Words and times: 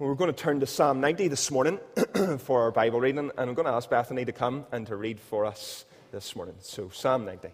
We're 0.00 0.14
going 0.14 0.32
to 0.32 0.42
turn 0.42 0.60
to 0.60 0.66
Psalm 0.66 0.98
90 1.02 1.28
this 1.28 1.50
morning 1.50 1.78
for 2.38 2.62
our 2.62 2.70
Bible 2.70 3.02
reading, 3.02 3.18
and 3.18 3.32
I'm 3.36 3.52
going 3.52 3.66
to 3.66 3.72
ask 3.72 3.90
Bethany 3.90 4.24
to 4.24 4.32
come 4.32 4.64
and 4.72 4.86
to 4.86 4.96
read 4.96 5.20
for 5.20 5.44
us 5.44 5.84
this 6.10 6.34
morning. 6.34 6.54
So, 6.60 6.88
Psalm 6.88 7.26
90. 7.26 7.50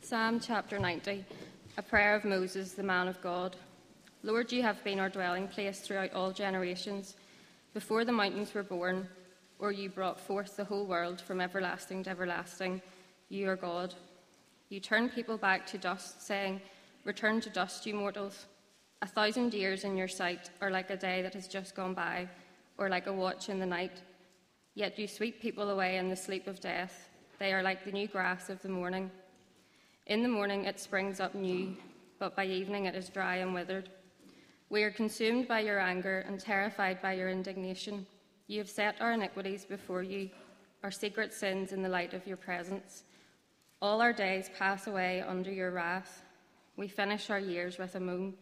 Psalm 0.00 0.40
chapter 0.40 0.78
90, 0.78 1.22
a 1.76 1.82
prayer 1.82 2.14
of 2.14 2.24
Moses, 2.24 2.72
the 2.72 2.82
man 2.82 3.08
of 3.08 3.20
God. 3.20 3.56
Lord, 4.22 4.50
you 4.52 4.62
have 4.62 4.82
been 4.82 5.00
our 5.00 5.10
dwelling 5.10 5.48
place 5.48 5.80
throughout 5.80 6.14
all 6.14 6.32
generations. 6.32 7.16
Before 7.74 8.06
the 8.06 8.12
mountains 8.12 8.54
were 8.54 8.62
born, 8.62 9.06
or 9.58 9.70
you 9.70 9.90
brought 9.90 10.18
forth 10.18 10.56
the 10.56 10.64
whole 10.64 10.86
world 10.86 11.20
from 11.20 11.42
everlasting 11.42 12.04
to 12.04 12.10
everlasting, 12.10 12.80
you 13.28 13.50
are 13.50 13.56
God. 13.56 13.92
You 14.70 14.80
turn 14.80 15.10
people 15.10 15.36
back 15.36 15.66
to 15.66 15.76
dust, 15.76 16.26
saying, 16.26 16.62
Return 17.04 17.42
to 17.42 17.50
dust, 17.50 17.84
you 17.84 17.92
mortals. 17.92 18.46
A 19.04 19.06
thousand 19.06 19.52
years 19.52 19.84
in 19.84 19.98
your 19.98 20.08
sight 20.08 20.48
are 20.62 20.70
like 20.70 20.88
a 20.88 20.96
day 20.96 21.20
that 21.20 21.34
has 21.34 21.46
just 21.46 21.74
gone 21.74 21.92
by, 21.92 22.26
or 22.78 22.88
like 22.88 23.06
a 23.06 23.12
watch 23.12 23.50
in 23.50 23.58
the 23.58 23.66
night. 23.66 24.00
Yet 24.74 24.98
you 24.98 25.06
sweep 25.06 25.42
people 25.42 25.68
away 25.68 25.98
in 25.98 26.08
the 26.08 26.16
sleep 26.16 26.46
of 26.46 26.58
death. 26.58 27.10
They 27.38 27.52
are 27.52 27.62
like 27.62 27.84
the 27.84 27.92
new 27.92 28.08
grass 28.08 28.48
of 28.48 28.62
the 28.62 28.70
morning. 28.70 29.10
In 30.06 30.22
the 30.22 30.30
morning 30.30 30.64
it 30.64 30.80
springs 30.80 31.20
up 31.20 31.34
new, 31.34 31.76
but 32.18 32.34
by 32.34 32.46
evening 32.46 32.86
it 32.86 32.94
is 32.94 33.10
dry 33.10 33.36
and 33.36 33.52
withered. 33.52 33.90
We 34.70 34.84
are 34.84 34.90
consumed 34.90 35.48
by 35.48 35.60
your 35.60 35.80
anger 35.80 36.24
and 36.26 36.40
terrified 36.40 37.02
by 37.02 37.12
your 37.12 37.28
indignation. 37.28 38.06
You 38.46 38.58
have 38.60 38.70
set 38.70 39.02
our 39.02 39.12
iniquities 39.12 39.66
before 39.66 40.02
you, 40.02 40.30
our 40.82 40.90
secret 40.90 41.34
sins 41.34 41.72
in 41.74 41.82
the 41.82 41.90
light 41.90 42.14
of 42.14 42.26
your 42.26 42.38
presence. 42.38 43.02
All 43.82 44.00
our 44.00 44.14
days 44.14 44.48
pass 44.58 44.86
away 44.86 45.20
under 45.20 45.52
your 45.52 45.72
wrath. 45.72 46.22
We 46.78 46.88
finish 46.88 47.28
our 47.28 47.38
years 47.38 47.76
with 47.76 47.96
a 47.96 48.00
moan. 48.00 48.32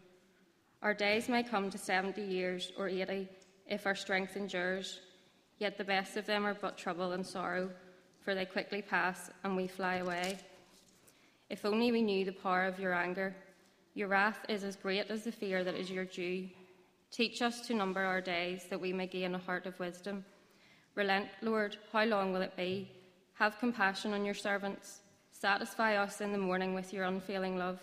Our 0.83 0.95
days 0.95 1.29
may 1.29 1.45
come 1.45 1.71
to 1.71 1.79
70 1.79 2.21
years 2.21 2.73
or 2.77 2.89
80 2.89 3.29
if 3.69 3.87
our 3.87 3.95
strength 3.95 4.37
endures, 4.37 4.99
yet 5.59 5.79
the 5.79 5.85
best 5.85 6.17
of 6.17 6.27
them 6.27 6.45
are 6.45 6.55
but 6.55 6.77
trouble 6.77 7.13
and 7.13 7.25
sorrow, 7.25 7.71
for 8.25 8.35
they 8.35 8.45
quickly 8.45 8.83
pass 8.83 9.31
and 9.45 9.57
we 9.57 9.69
fly 9.69 9.97
away. 9.97 10.39
If 11.49 11.65
only 11.65 11.93
we 11.93 12.03
knew 12.03 12.25
the 12.25 12.33
power 12.33 12.65
of 12.65 12.81
your 12.81 12.95
anger. 12.95 13.33
Your 13.95 14.09
wrath 14.09 14.45
is 14.49 14.65
as 14.65 14.75
great 14.75 15.09
as 15.09 15.23
the 15.23 15.31
fear 15.31 15.63
that 15.63 15.77
is 15.77 15.89
your 15.89 16.05
due. 16.05 16.49
Teach 17.13 17.43
us 17.43 17.61
to 17.69 17.75
number 17.75 18.03
our 18.03 18.21
days 18.21 18.65
that 18.69 18.81
we 18.81 18.93
may 18.93 19.07
gain 19.07 19.37
a 19.37 19.39
heart 19.39 19.67
of 19.67 19.79
wisdom. 19.79 20.25
Relent, 20.97 21.29
Lord, 21.43 21.77
how 21.93 22.05
long 22.07 22.33
will 22.33 22.43
it 22.43 22.57
be? 22.57 22.91
Have 23.35 23.61
compassion 23.61 24.15
on 24.15 24.25
your 24.25 24.35
servants. 24.35 25.01
Satisfy 25.31 25.95
us 25.97 26.21
in 26.21 26.33
the 26.33 26.39
morning 26.39 26.75
with 26.75 26.93
your 26.93 27.05
unfailing 27.05 27.57
love 27.57 27.81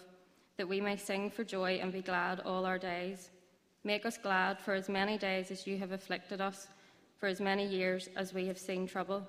that 0.60 0.68
we 0.68 0.82
may 0.82 0.98
sing 0.98 1.32
for 1.32 1.46
joy 1.46 1.80
and 1.82 1.90
be 1.90 2.02
glad 2.02 2.42
all 2.42 2.66
our 2.66 2.78
days. 2.78 3.30
Make 3.86 4.06
us 4.06 4.18
glad 4.18 4.60
for 4.60 4.74
as 4.74 4.90
many 4.90 5.18
days 5.18 5.52
as 5.52 5.66
you 5.66 5.78
have 5.78 5.94
afflicted 5.94 6.42
us, 6.42 6.68
for 7.18 7.28
as 7.28 7.40
many 7.40 7.66
years 7.66 8.10
as 8.18 8.34
we 8.34 8.46
have 8.48 8.58
seen 8.58 8.86
trouble. 8.86 9.26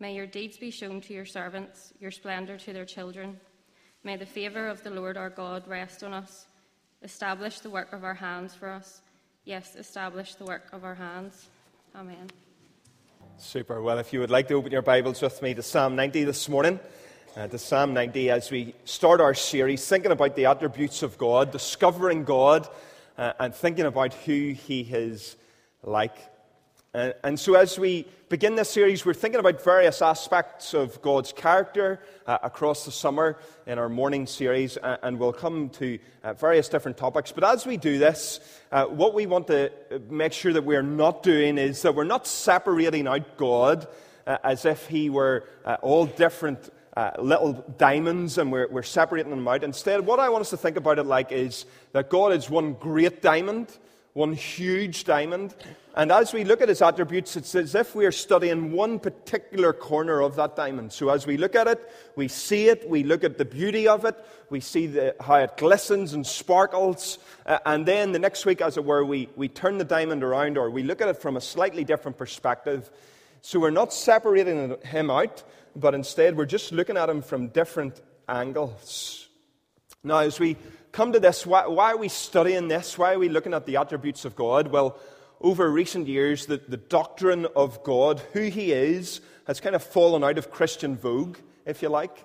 May 0.00 0.16
your 0.16 0.26
deeds 0.26 0.56
be 0.56 0.72
shown 0.72 1.00
to 1.02 1.14
your 1.14 1.26
servants, 1.26 1.92
your 2.00 2.10
splendour 2.10 2.56
to 2.56 2.72
their 2.72 2.84
children. 2.84 3.38
May 4.02 4.16
the 4.16 4.26
favour 4.26 4.66
of 4.66 4.82
the 4.82 4.90
Lord 4.90 5.16
our 5.16 5.30
God 5.30 5.62
rest 5.68 6.02
on 6.02 6.12
us. 6.12 6.46
Establish 7.04 7.60
the 7.60 7.70
work 7.70 7.92
of 7.92 8.02
our 8.02 8.14
hands 8.14 8.52
for 8.52 8.68
us. 8.68 9.00
Yes, 9.44 9.76
establish 9.76 10.34
the 10.34 10.44
work 10.44 10.64
of 10.72 10.82
our 10.82 10.96
hands. 10.96 11.46
Amen. 11.94 12.30
Super. 13.36 13.80
Well, 13.80 14.00
if 14.00 14.12
you 14.12 14.18
would 14.18 14.30
like 14.32 14.48
to 14.48 14.54
open 14.54 14.72
your 14.72 14.82
Bibles 14.82 15.22
with 15.22 15.40
me 15.40 15.54
to 15.54 15.62
Psalm 15.62 15.94
90 15.94 16.24
this 16.24 16.48
morning 16.48 16.80
uh, 17.38 17.46
to 17.46 17.56
Psalm 17.56 17.94
90 17.94 18.30
as 18.30 18.50
we 18.50 18.74
start 18.84 19.20
our 19.20 19.32
series 19.32 19.86
thinking 19.86 20.10
about 20.10 20.34
the 20.34 20.46
attributes 20.46 21.04
of 21.04 21.16
God, 21.16 21.52
discovering 21.52 22.24
God, 22.24 22.68
uh, 23.16 23.32
and 23.38 23.54
thinking 23.54 23.84
about 23.84 24.12
who 24.12 24.54
He 24.54 24.80
is 24.80 25.36
like. 25.84 26.16
Uh, 26.92 27.12
and 27.22 27.38
so, 27.38 27.54
as 27.54 27.78
we 27.78 28.08
begin 28.28 28.56
this 28.56 28.70
series, 28.70 29.06
we're 29.06 29.14
thinking 29.14 29.38
about 29.38 29.62
various 29.62 30.02
aspects 30.02 30.74
of 30.74 31.00
God's 31.00 31.32
character 31.32 32.00
uh, 32.26 32.38
across 32.42 32.84
the 32.84 32.90
summer 32.90 33.38
in 33.68 33.78
our 33.78 33.88
morning 33.88 34.26
series, 34.26 34.76
uh, 34.76 34.96
and 35.04 35.16
we'll 35.16 35.32
come 35.32 35.68
to 35.68 35.96
uh, 36.24 36.32
various 36.32 36.68
different 36.68 36.96
topics. 36.96 37.30
But 37.30 37.44
as 37.44 37.64
we 37.64 37.76
do 37.76 37.98
this, 37.98 38.40
uh, 38.72 38.86
what 38.86 39.14
we 39.14 39.26
want 39.26 39.46
to 39.46 39.70
make 40.10 40.32
sure 40.32 40.52
that 40.52 40.64
we're 40.64 40.82
not 40.82 41.22
doing 41.22 41.56
is 41.56 41.82
that 41.82 41.94
we're 41.94 42.02
not 42.02 42.26
separating 42.26 43.06
out 43.06 43.36
God 43.36 43.86
as 44.26 44.66
if 44.66 44.88
He 44.88 45.08
were 45.08 45.48
all 45.80 46.04
different 46.04 46.68
uh, 46.98 47.12
little 47.20 47.52
diamonds 47.78 48.38
and 48.38 48.50
we're, 48.50 48.66
we're 48.66 48.82
separating 48.82 49.30
them 49.30 49.46
out. 49.46 49.62
Instead, 49.62 50.04
what 50.04 50.18
I 50.18 50.28
want 50.30 50.40
us 50.40 50.50
to 50.50 50.56
think 50.56 50.76
about 50.76 50.98
it 50.98 51.04
like 51.04 51.30
is 51.30 51.64
that 51.92 52.10
God 52.10 52.32
is 52.32 52.50
one 52.50 52.72
great 52.72 53.22
diamond, 53.22 53.78
one 54.14 54.32
huge 54.32 55.04
diamond. 55.04 55.54
And 55.94 56.10
as 56.10 56.32
we 56.32 56.42
look 56.42 56.60
at 56.60 56.68
his 56.68 56.82
attributes, 56.82 57.36
it's 57.36 57.54
as 57.54 57.76
if 57.76 57.94
we 57.94 58.04
are 58.04 58.10
studying 58.10 58.72
one 58.72 58.98
particular 58.98 59.72
corner 59.72 60.20
of 60.20 60.34
that 60.34 60.56
diamond. 60.56 60.92
So 60.92 61.08
as 61.10 61.24
we 61.24 61.36
look 61.36 61.54
at 61.54 61.68
it, 61.68 61.88
we 62.16 62.26
see 62.26 62.66
it, 62.66 62.90
we 62.90 63.04
look 63.04 63.22
at 63.22 63.38
the 63.38 63.44
beauty 63.44 63.86
of 63.86 64.04
it, 64.04 64.16
we 64.50 64.58
see 64.58 64.88
the, 64.88 65.14
how 65.20 65.36
it 65.36 65.56
glistens 65.56 66.14
and 66.14 66.26
sparkles. 66.26 67.20
Uh, 67.46 67.60
and 67.64 67.86
then 67.86 68.10
the 68.10 68.18
next 68.18 68.44
week, 68.44 68.60
as 68.60 68.76
it 68.76 68.84
were, 68.84 69.04
we, 69.04 69.28
we 69.36 69.46
turn 69.46 69.78
the 69.78 69.84
diamond 69.84 70.24
around 70.24 70.58
or 70.58 70.68
we 70.68 70.82
look 70.82 71.00
at 71.00 71.06
it 71.06 71.18
from 71.18 71.36
a 71.36 71.40
slightly 71.40 71.84
different 71.84 72.18
perspective. 72.18 72.90
So 73.40 73.60
we're 73.60 73.70
not 73.70 73.92
separating 73.92 74.76
him 74.82 75.10
out, 75.10 75.44
but 75.78 75.94
instead 75.94 76.36
we're 76.36 76.46
just 76.46 76.72
looking 76.72 76.96
at 76.96 77.08
him 77.08 77.22
from 77.22 77.48
different 77.48 78.00
angles. 78.28 79.28
Now, 80.04 80.18
as 80.18 80.38
we 80.38 80.56
come 80.92 81.12
to 81.12 81.20
this, 81.20 81.46
why, 81.46 81.66
why, 81.66 81.92
are 81.92 81.96
we 81.96 82.08
studying 82.08 82.68
this? 82.68 82.96
Why 82.96 83.14
are 83.14 83.18
we 83.18 83.28
looking 83.28 83.54
at 83.54 83.66
the 83.66 83.76
attributes 83.76 84.24
of 84.24 84.36
God? 84.36 84.68
Well, 84.68 84.98
over 85.40 85.70
recent 85.70 86.08
years, 86.08 86.46
the, 86.46 86.58
the 86.58 86.76
doctrine 86.76 87.46
of 87.56 87.82
God, 87.84 88.20
who 88.32 88.42
He 88.42 88.72
is, 88.72 89.20
has 89.46 89.60
kind 89.60 89.74
of 89.74 89.82
fallen 89.82 90.24
out 90.24 90.38
of 90.38 90.50
Christian 90.50 90.96
vogue, 90.96 91.38
if 91.64 91.82
you 91.82 91.88
like. 91.88 92.24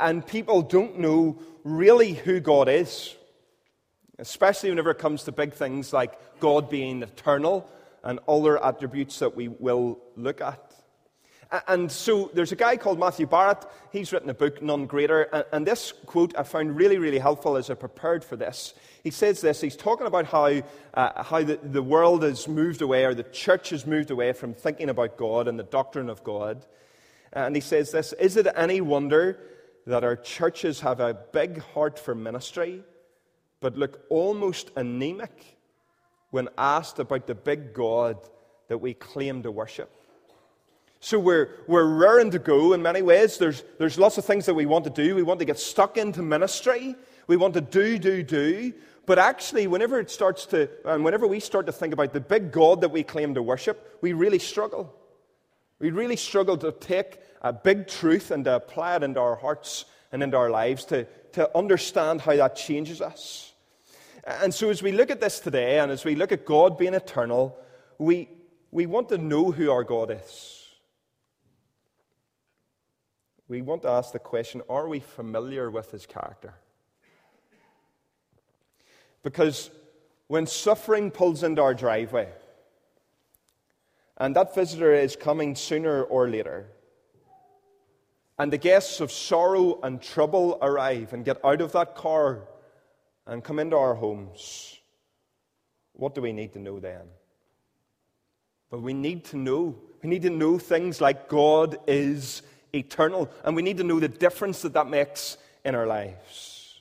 And 0.00 0.26
people 0.26 0.62
don't 0.62 0.98
know 0.98 1.38
really 1.62 2.12
who 2.12 2.40
God 2.40 2.68
is, 2.68 3.14
especially 4.18 4.70
whenever 4.70 4.90
it 4.90 4.98
comes 4.98 5.24
to 5.24 5.32
big 5.32 5.52
things 5.52 5.92
like 5.92 6.40
God 6.40 6.70
being 6.70 7.02
eternal 7.02 7.68
and 8.02 8.18
other 8.28 8.62
attributes 8.62 9.18
that 9.20 9.36
we 9.36 9.48
will 9.48 9.98
look 10.16 10.40
at. 10.40 10.73
And 11.68 11.90
so 11.90 12.30
there's 12.34 12.52
a 12.52 12.56
guy 12.56 12.76
called 12.76 12.98
Matthew 12.98 13.26
Barrett. 13.26 13.64
He's 13.92 14.12
written 14.12 14.30
a 14.30 14.34
book, 14.34 14.60
None 14.60 14.86
Greater. 14.86 15.22
And 15.52 15.66
this 15.66 15.92
quote 16.06 16.34
I 16.36 16.42
found 16.42 16.76
really, 16.76 16.98
really 16.98 17.18
helpful 17.18 17.56
as 17.56 17.70
I 17.70 17.74
prepared 17.74 18.24
for 18.24 18.36
this. 18.36 18.74
He 19.02 19.10
says 19.10 19.40
this 19.40 19.60
he's 19.60 19.76
talking 19.76 20.06
about 20.06 20.26
how, 20.26 20.62
uh, 20.94 21.22
how 21.22 21.42
the, 21.42 21.58
the 21.62 21.82
world 21.82 22.22
has 22.22 22.48
moved 22.48 22.82
away, 22.82 23.04
or 23.04 23.14
the 23.14 23.22
church 23.22 23.70
has 23.70 23.86
moved 23.86 24.10
away 24.10 24.32
from 24.32 24.54
thinking 24.54 24.88
about 24.88 25.16
God 25.16 25.46
and 25.46 25.58
the 25.58 25.64
doctrine 25.64 26.08
of 26.08 26.24
God. 26.24 26.64
And 27.32 27.54
he 27.54 27.60
says 27.60 27.92
this 27.92 28.12
Is 28.14 28.36
it 28.36 28.46
any 28.56 28.80
wonder 28.80 29.38
that 29.86 30.02
our 30.02 30.16
churches 30.16 30.80
have 30.80 31.00
a 31.00 31.14
big 31.14 31.60
heart 31.60 31.98
for 31.98 32.14
ministry, 32.14 32.82
but 33.60 33.76
look 33.76 34.04
almost 34.08 34.70
anemic 34.76 35.58
when 36.30 36.48
asked 36.58 36.98
about 36.98 37.26
the 37.26 37.34
big 37.34 37.74
God 37.74 38.16
that 38.68 38.78
we 38.78 38.94
claim 38.94 39.42
to 39.42 39.52
worship? 39.52 40.03
So 41.04 41.18
we're, 41.18 41.50
we're 41.66 41.84
raring 41.84 42.30
to 42.30 42.38
go 42.38 42.72
in 42.72 42.80
many 42.80 43.02
ways. 43.02 43.36
There's, 43.36 43.62
there's 43.78 43.98
lots 43.98 44.16
of 44.16 44.24
things 44.24 44.46
that 44.46 44.54
we 44.54 44.64
want 44.64 44.84
to 44.84 44.90
do. 44.90 45.14
We 45.14 45.22
want 45.22 45.38
to 45.40 45.44
get 45.44 45.58
stuck 45.58 45.98
into 45.98 46.22
ministry. 46.22 46.96
We 47.26 47.36
want 47.36 47.52
to 47.54 47.60
do, 47.60 47.98
do, 47.98 48.22
do. 48.22 48.72
But 49.04 49.18
actually, 49.18 49.66
whenever 49.66 50.00
it 50.00 50.10
starts 50.10 50.46
to, 50.46 50.70
and 50.86 51.04
whenever 51.04 51.26
we 51.26 51.40
start 51.40 51.66
to 51.66 51.72
think 51.72 51.92
about 51.92 52.14
the 52.14 52.20
big 52.20 52.50
God 52.52 52.80
that 52.80 52.88
we 52.88 53.02
claim 53.02 53.34
to 53.34 53.42
worship, 53.42 53.98
we 54.00 54.14
really 54.14 54.38
struggle. 54.38 54.94
We 55.78 55.90
really 55.90 56.16
struggle 56.16 56.56
to 56.56 56.72
take 56.72 57.20
a 57.42 57.52
big 57.52 57.86
truth 57.86 58.30
and 58.30 58.42
to 58.46 58.56
apply 58.56 58.96
it 58.96 59.02
into 59.02 59.20
our 59.20 59.36
hearts 59.36 59.84
and 60.10 60.22
into 60.22 60.38
our 60.38 60.48
lives 60.48 60.86
to, 60.86 61.04
to 61.32 61.54
understand 61.54 62.22
how 62.22 62.34
that 62.34 62.56
changes 62.56 63.02
us. 63.02 63.52
And 64.26 64.54
so, 64.54 64.70
as 64.70 64.82
we 64.82 64.92
look 64.92 65.10
at 65.10 65.20
this 65.20 65.38
today, 65.38 65.80
and 65.80 65.92
as 65.92 66.02
we 66.02 66.14
look 66.14 66.32
at 66.32 66.46
God 66.46 66.78
being 66.78 66.94
eternal, 66.94 67.58
we, 67.98 68.30
we 68.70 68.86
want 68.86 69.10
to 69.10 69.18
know 69.18 69.52
who 69.52 69.70
our 69.70 69.84
God 69.84 70.10
is 70.10 70.63
we 73.48 73.62
want 73.62 73.82
to 73.82 73.88
ask 73.88 74.12
the 74.12 74.18
question 74.18 74.62
are 74.68 74.88
we 74.88 75.00
familiar 75.00 75.70
with 75.70 75.90
his 75.90 76.06
character? 76.06 76.54
Because 79.22 79.70
when 80.28 80.46
suffering 80.46 81.10
pulls 81.10 81.42
into 81.42 81.62
our 81.62 81.74
driveway, 81.74 82.28
and 84.16 84.36
that 84.36 84.54
visitor 84.54 84.94
is 84.94 85.16
coming 85.16 85.54
sooner 85.54 86.02
or 86.02 86.28
later, 86.28 86.66
and 88.38 88.52
the 88.52 88.58
guests 88.58 89.00
of 89.00 89.12
sorrow 89.12 89.80
and 89.82 90.02
trouble 90.02 90.58
arrive 90.60 91.12
and 91.12 91.24
get 91.24 91.44
out 91.44 91.60
of 91.60 91.72
that 91.72 91.94
car 91.94 92.48
and 93.26 93.44
come 93.44 93.58
into 93.58 93.76
our 93.76 93.94
homes, 93.94 94.78
what 95.92 96.14
do 96.14 96.20
we 96.20 96.32
need 96.32 96.52
to 96.52 96.58
know 96.58 96.80
then? 96.80 97.02
But 98.70 98.82
we 98.82 98.92
need 98.92 99.24
to 99.26 99.36
know. 99.36 99.76
We 100.02 100.10
need 100.10 100.22
to 100.22 100.30
know 100.30 100.58
things 100.58 101.00
like 101.00 101.28
God 101.28 101.78
is 101.86 102.42
eternal. 102.74 103.30
And 103.44 103.56
we 103.56 103.62
need 103.62 103.78
to 103.78 103.84
know 103.84 104.00
the 104.00 104.08
difference 104.08 104.62
that 104.62 104.74
that 104.74 104.88
makes 104.88 105.38
in 105.64 105.74
our 105.74 105.86
lives. 105.86 106.80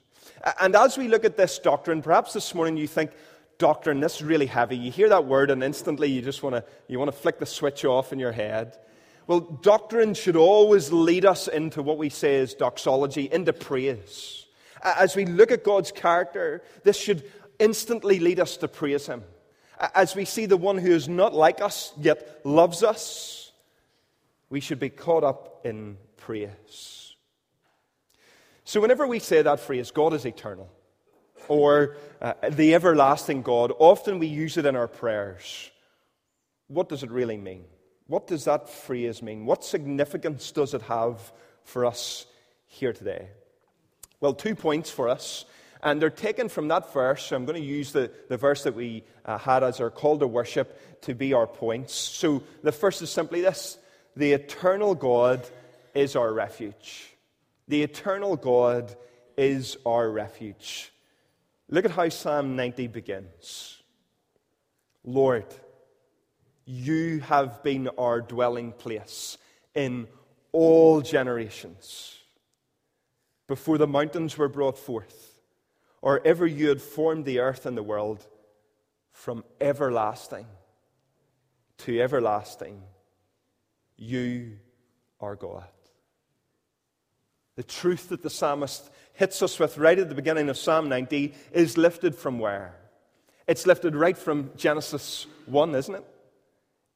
And 0.60 0.75
as 0.75 0.98
we 0.98 1.07
look 1.07 1.24
at 1.24 1.38
this 1.38 1.60
doctrine, 1.60 2.01
perhaps 2.01 2.34
this 2.34 2.54
morning 2.54 2.75
you 2.78 2.88
think, 2.88 3.12
doctrine. 3.57 4.00
This 4.00 4.16
is 4.16 4.24
really 4.24 4.45
heavy. 4.45 4.75
You 4.75 4.92
hear 4.92 5.10
that 5.10 5.25
word, 5.25 5.50
and 5.51 5.63
instantly 5.63 6.12
you 6.12 6.22
just 6.22 6.44
want 6.44 6.56
to 6.56 6.66
you 6.88 7.00
want 7.00 7.12
to 7.12 7.18
flick 7.18 7.40
the 7.40 7.45
switch 7.45 7.86
off 7.86 8.12
in 8.12 8.19
your 8.19 8.31
head. 8.31 8.78
Well, 9.25 9.40
doctrine 9.40 10.16
should 10.16 10.36
always 10.36 10.92
lead 10.92 11.25
us 11.25 11.48
into 11.48 11.81
what 11.81 11.98
we 11.98 12.10
say 12.10 12.36
is 12.36 12.54
doxology, 12.54 13.30
into 13.31 13.54
praise. 13.54 14.46
As 14.84 15.16
we 15.16 15.25
look 15.25 15.50
at 15.50 15.63
God's 15.63 15.94
character, 15.94 16.62
this 16.84 16.98
should 16.98 17.24
instantly 17.57 18.19
lead 18.19 18.39
us 18.39 18.57
to 18.57 18.68
praise 18.68 19.07
Him. 19.07 19.24
As 19.96 20.13
we 20.13 20.25
see 20.25 20.46
the 20.46 20.57
one 20.57 20.78
who 20.78 20.92
is 20.92 21.07
not 21.07 21.34
like 21.34 21.62
us, 21.62 21.94
yet 21.98 22.42
loves 22.44 22.84
us, 22.84 23.43
we 24.54 24.60
should 24.60 24.80
be 24.80 24.90
caught 24.90 25.24
up 25.24 25.62
in 25.66 25.98
praise. 26.16 27.16
So, 28.66 28.80
whenever 28.82 29.08
we 29.08 29.18
say 29.18 29.42
that 29.42 29.60
phrase, 29.60 29.90
God 29.90 30.14
is 30.14 30.26
eternal, 30.26 30.70
or 31.48 31.96
uh, 32.22 32.34
the 32.48 32.76
everlasting 32.76 33.42
God, 33.42 33.72
often 33.80 34.20
we 34.20 34.28
use 34.28 34.56
it 34.58 34.68
in 34.68 34.76
our 34.76 34.88
prayers. 34.88 35.72
What 36.68 36.88
does 36.88 37.02
it 37.02 37.10
really 37.10 37.36
mean? 37.36 37.66
What 38.06 38.28
does 38.28 38.46
that 38.46 38.70
phrase 38.70 39.24
mean? 39.24 39.48
What 39.48 39.66
significance 39.66 40.52
does 40.52 40.76
it 40.76 40.84
have 40.84 41.34
for 41.64 41.84
us 41.84 42.28
here 42.68 42.94
today? 42.94 43.30
Well, 44.20 44.36
two 44.36 44.54
points 44.54 44.92
for 44.92 45.10
us. 45.10 45.46
And 45.82 46.00
they're 46.00 46.12
taken 46.12 46.48
from 46.48 46.68
that 46.68 46.94
verse. 46.94 47.26
So 47.26 47.36
I'm 47.36 47.46
going 47.46 47.60
to 47.60 47.68
use 47.68 47.92
the, 47.92 48.10
the 48.30 48.38
verse 48.38 48.64
that 48.64 48.76
we 48.76 49.04
uh, 49.26 49.38
had 49.38 49.64
as 49.64 49.82
our 49.82 49.90
call 49.90 50.18
to 50.20 50.28
worship 50.28 51.02
to 51.02 51.14
be 51.14 51.34
our 51.34 51.48
points. 51.48 51.94
So 51.94 52.44
the 52.62 52.72
first 52.72 53.02
is 53.02 53.10
simply 53.10 53.42
this 53.42 53.78
The 54.15 54.33
eternal 54.33 54.95
God 54.95 55.48
is 55.94 56.15
our 56.15 56.33
refuge. 56.33 57.15
The 57.68 57.83
eternal 57.83 58.36
God 58.36 58.95
is 59.38 59.77
our 59.86 60.10
refuge. 60.10 60.92
Look 61.69 61.86
at 61.86 61.92
how 61.92 62.10
Psalm 62.10 62.56
90 62.56 62.88
begins 62.88 63.81
Lord, 65.06 65.45
you 66.65 67.19
have 67.21 67.62
been 67.62 67.89
our 67.98 68.21
dwelling 68.21 68.71
place 68.71 69.38
in 69.75 70.07
all 70.51 71.01
generations. 71.01 72.18
Before 73.48 73.77
the 73.77 73.88
mountains 73.88 74.38
were 74.38 74.48
brought 74.48 74.77
forth, 74.77 75.42
or 76.01 76.21
ever 76.25 76.48
you 76.48 76.69
had 76.69 76.81
formed 76.81 77.25
the 77.25 77.39
earth 77.39 77.65
and 77.65 77.75
the 77.75 77.83
world, 77.83 78.25
from 79.12 79.44
everlasting 79.60 80.45
to 81.80 82.01
everlasting, 82.01 82.81
you 84.04 84.58
are 85.20 85.36
God. 85.36 85.64
The 87.56 87.64
truth 87.64 88.10
that 88.10 88.24
the 88.24 88.30
psalmist 88.30 88.90
hits 89.14 89.42
us 89.42 89.60
with 89.60 89.78
right 89.78 89.98
at 89.98 90.10
the 90.10 90.16
beginning 90.16 90.50
of 90.50 90.58
Psalm 90.58 90.90
90 90.90 91.34
is 91.52 91.78
lifted 91.78 92.16
from 92.16 92.40
where? 92.40 92.76
It's 93.48 93.68
lifted 93.68 93.96
right 93.96 94.18
from 94.18 94.52
Genesis 94.56 95.28
1, 95.46 95.76
isn't 95.76 95.96
it? 95.96 96.06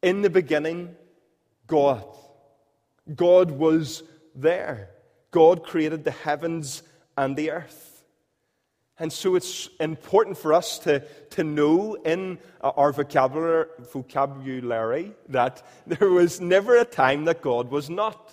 In 0.01 0.21
the 0.21 0.29
beginning, 0.29 0.95
God. 1.67 2.05
God 3.15 3.51
was 3.51 4.03
there. 4.35 4.89
God 5.31 5.63
created 5.63 6.03
the 6.03 6.11
heavens 6.11 6.83
and 7.17 7.35
the 7.35 7.51
earth. 7.51 7.86
And 8.99 9.13
so 9.13 9.35
it's 9.35 9.69
important 9.79 10.37
for 10.37 10.53
us 10.53 10.79
to, 10.79 11.01
to 11.31 11.43
know 11.43 11.95
in 11.95 12.39
uh, 12.61 12.71
our 12.75 12.91
vocabulary, 12.91 13.67
vocabulary 13.91 15.13
that 15.29 15.65
there 15.85 16.09
was 16.09 16.41
never 16.41 16.77
a 16.77 16.85
time 16.85 17.25
that 17.25 17.41
God 17.41 17.69
was 17.69 17.89
not. 17.89 18.31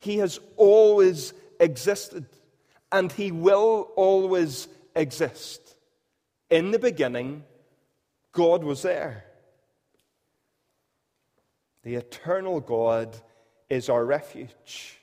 He 0.00 0.16
has 0.18 0.40
always 0.56 1.32
existed, 1.60 2.26
and 2.90 3.12
He 3.12 3.30
will 3.30 3.90
always 3.96 4.66
exist. 4.96 5.76
In 6.50 6.70
the 6.70 6.78
beginning, 6.78 7.44
God 8.32 8.64
was 8.64 8.82
there. 8.82 9.26
The 11.82 11.96
eternal 11.96 12.60
God 12.60 13.16
is 13.68 13.88
our 13.88 14.04
refuge. 14.04 14.98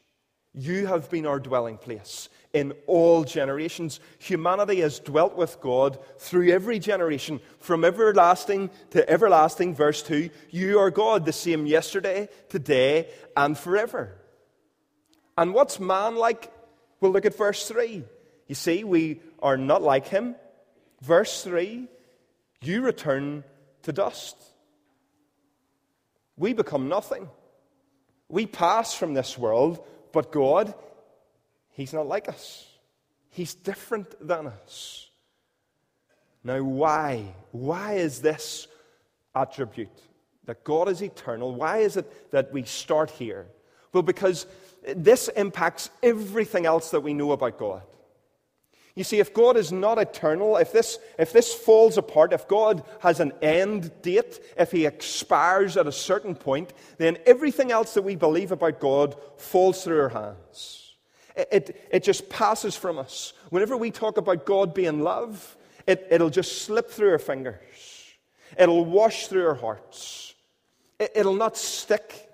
You 0.53 0.87
have 0.87 1.09
been 1.09 1.25
our 1.25 1.39
dwelling 1.39 1.77
place 1.77 2.29
in 2.53 2.73
all 2.87 3.23
generations. 3.23 3.99
Humanity 4.17 4.81
has 4.81 4.99
dwelt 4.99 5.35
with 5.35 5.61
God 5.61 5.99
through 6.17 6.49
every 6.49 6.79
generation, 6.79 7.39
from 7.59 7.85
everlasting 7.85 8.71
to 8.91 9.07
everlasting. 9.07 9.75
Verse 9.75 10.01
2 10.01 10.29
You 10.49 10.79
are 10.79 10.89
God, 10.89 11.25
the 11.25 11.33
same 11.33 11.65
yesterday, 11.65 12.29
today, 12.49 13.09
and 13.37 13.57
forever. 13.57 14.15
And 15.37 15.53
what's 15.53 15.79
man 15.79 16.15
like? 16.15 16.51
Well, 16.99 17.11
look 17.11 17.25
at 17.25 17.37
verse 17.37 17.67
3. 17.67 18.03
You 18.47 18.55
see, 18.55 18.83
we 18.83 19.21
are 19.41 19.57
not 19.57 19.81
like 19.81 20.07
him. 20.07 20.35
Verse 21.01 21.43
3 21.43 21.87
You 22.61 22.81
return 22.81 23.43
to 23.83 23.93
dust. 23.93 24.35
We 26.35 26.53
become 26.53 26.89
nothing. 26.89 27.29
We 28.29 28.45
pass 28.45 28.93
from 28.93 29.13
this 29.13 29.37
world, 29.37 29.85
but 30.11 30.31
God, 30.31 30.73
He's 31.71 31.93
not 31.93 32.07
like 32.07 32.27
us. 32.27 32.67
He's 33.29 33.53
different 33.53 34.15
than 34.25 34.47
us. 34.47 35.09
Now, 36.43 36.61
why? 36.63 37.33
Why 37.51 37.93
is 37.93 38.21
this 38.21 38.67
attribute 39.35 40.01
that 40.45 40.63
God 40.63 40.89
is 40.89 41.01
eternal? 41.01 41.53
Why 41.53 41.77
is 41.77 41.97
it 41.97 42.31
that 42.31 42.51
we 42.51 42.63
start 42.63 43.11
here? 43.11 43.47
Well, 43.93 44.03
because 44.03 44.45
this 44.95 45.27
impacts 45.29 45.89
everything 46.01 46.65
else 46.65 46.91
that 46.91 47.01
we 47.01 47.13
know 47.13 47.31
about 47.31 47.57
God. 47.57 47.83
You 48.99 49.05
see, 49.05 49.19
if 49.19 49.33
God 49.33 49.55
is 49.55 49.71
not 49.71 49.97
eternal, 49.97 50.57
if 50.57 50.73
this, 50.73 50.99
if 51.17 51.31
this 51.31 51.53
falls 51.53 51.97
apart, 51.97 52.33
if 52.33 52.49
God 52.49 52.83
has 52.99 53.21
an 53.21 53.31
end 53.41 53.93
date, 54.01 54.41
if 54.57 54.71
he 54.71 54.85
expires 54.85 55.77
at 55.77 55.87
a 55.87 55.91
certain 55.93 56.35
point, 56.35 56.73
then 56.97 57.17
everything 57.25 57.71
else 57.71 57.93
that 57.93 58.01
we 58.01 58.17
believe 58.17 58.51
about 58.51 58.81
God 58.81 59.15
falls 59.37 59.85
through 59.85 60.01
our 60.01 60.09
hands. 60.09 60.95
It, 61.33 61.47
it, 61.49 61.87
it 61.93 62.03
just 62.03 62.27
passes 62.29 62.75
from 62.75 62.97
us. 62.97 63.31
Whenever 63.51 63.77
we 63.77 63.89
talk 63.89 64.17
about 64.17 64.45
God 64.45 64.73
being 64.73 64.99
love, 64.99 65.55
it, 65.87 66.05
it'll 66.11 66.29
just 66.29 66.63
slip 66.63 66.91
through 66.91 67.11
our 67.11 67.19
fingers, 67.19 68.03
it'll 68.57 68.83
wash 68.83 69.27
through 69.27 69.47
our 69.47 69.55
hearts, 69.55 70.33
it, 70.99 71.13
it'll 71.15 71.35
not 71.35 71.55
stick. 71.55 72.29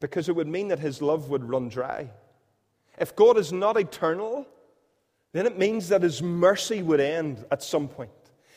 Because 0.00 0.30
it 0.30 0.36
would 0.36 0.48
mean 0.48 0.68
that 0.68 0.78
his 0.78 1.02
love 1.02 1.28
would 1.28 1.44
run 1.44 1.68
dry. 1.68 2.08
If 2.98 3.16
God 3.16 3.38
is 3.38 3.52
not 3.52 3.78
eternal, 3.78 4.46
then 5.32 5.46
it 5.46 5.58
means 5.58 5.88
that 5.88 6.02
His 6.02 6.22
mercy 6.22 6.82
would 6.82 7.00
end 7.00 7.44
at 7.50 7.62
some 7.62 7.88
point. 7.88 8.10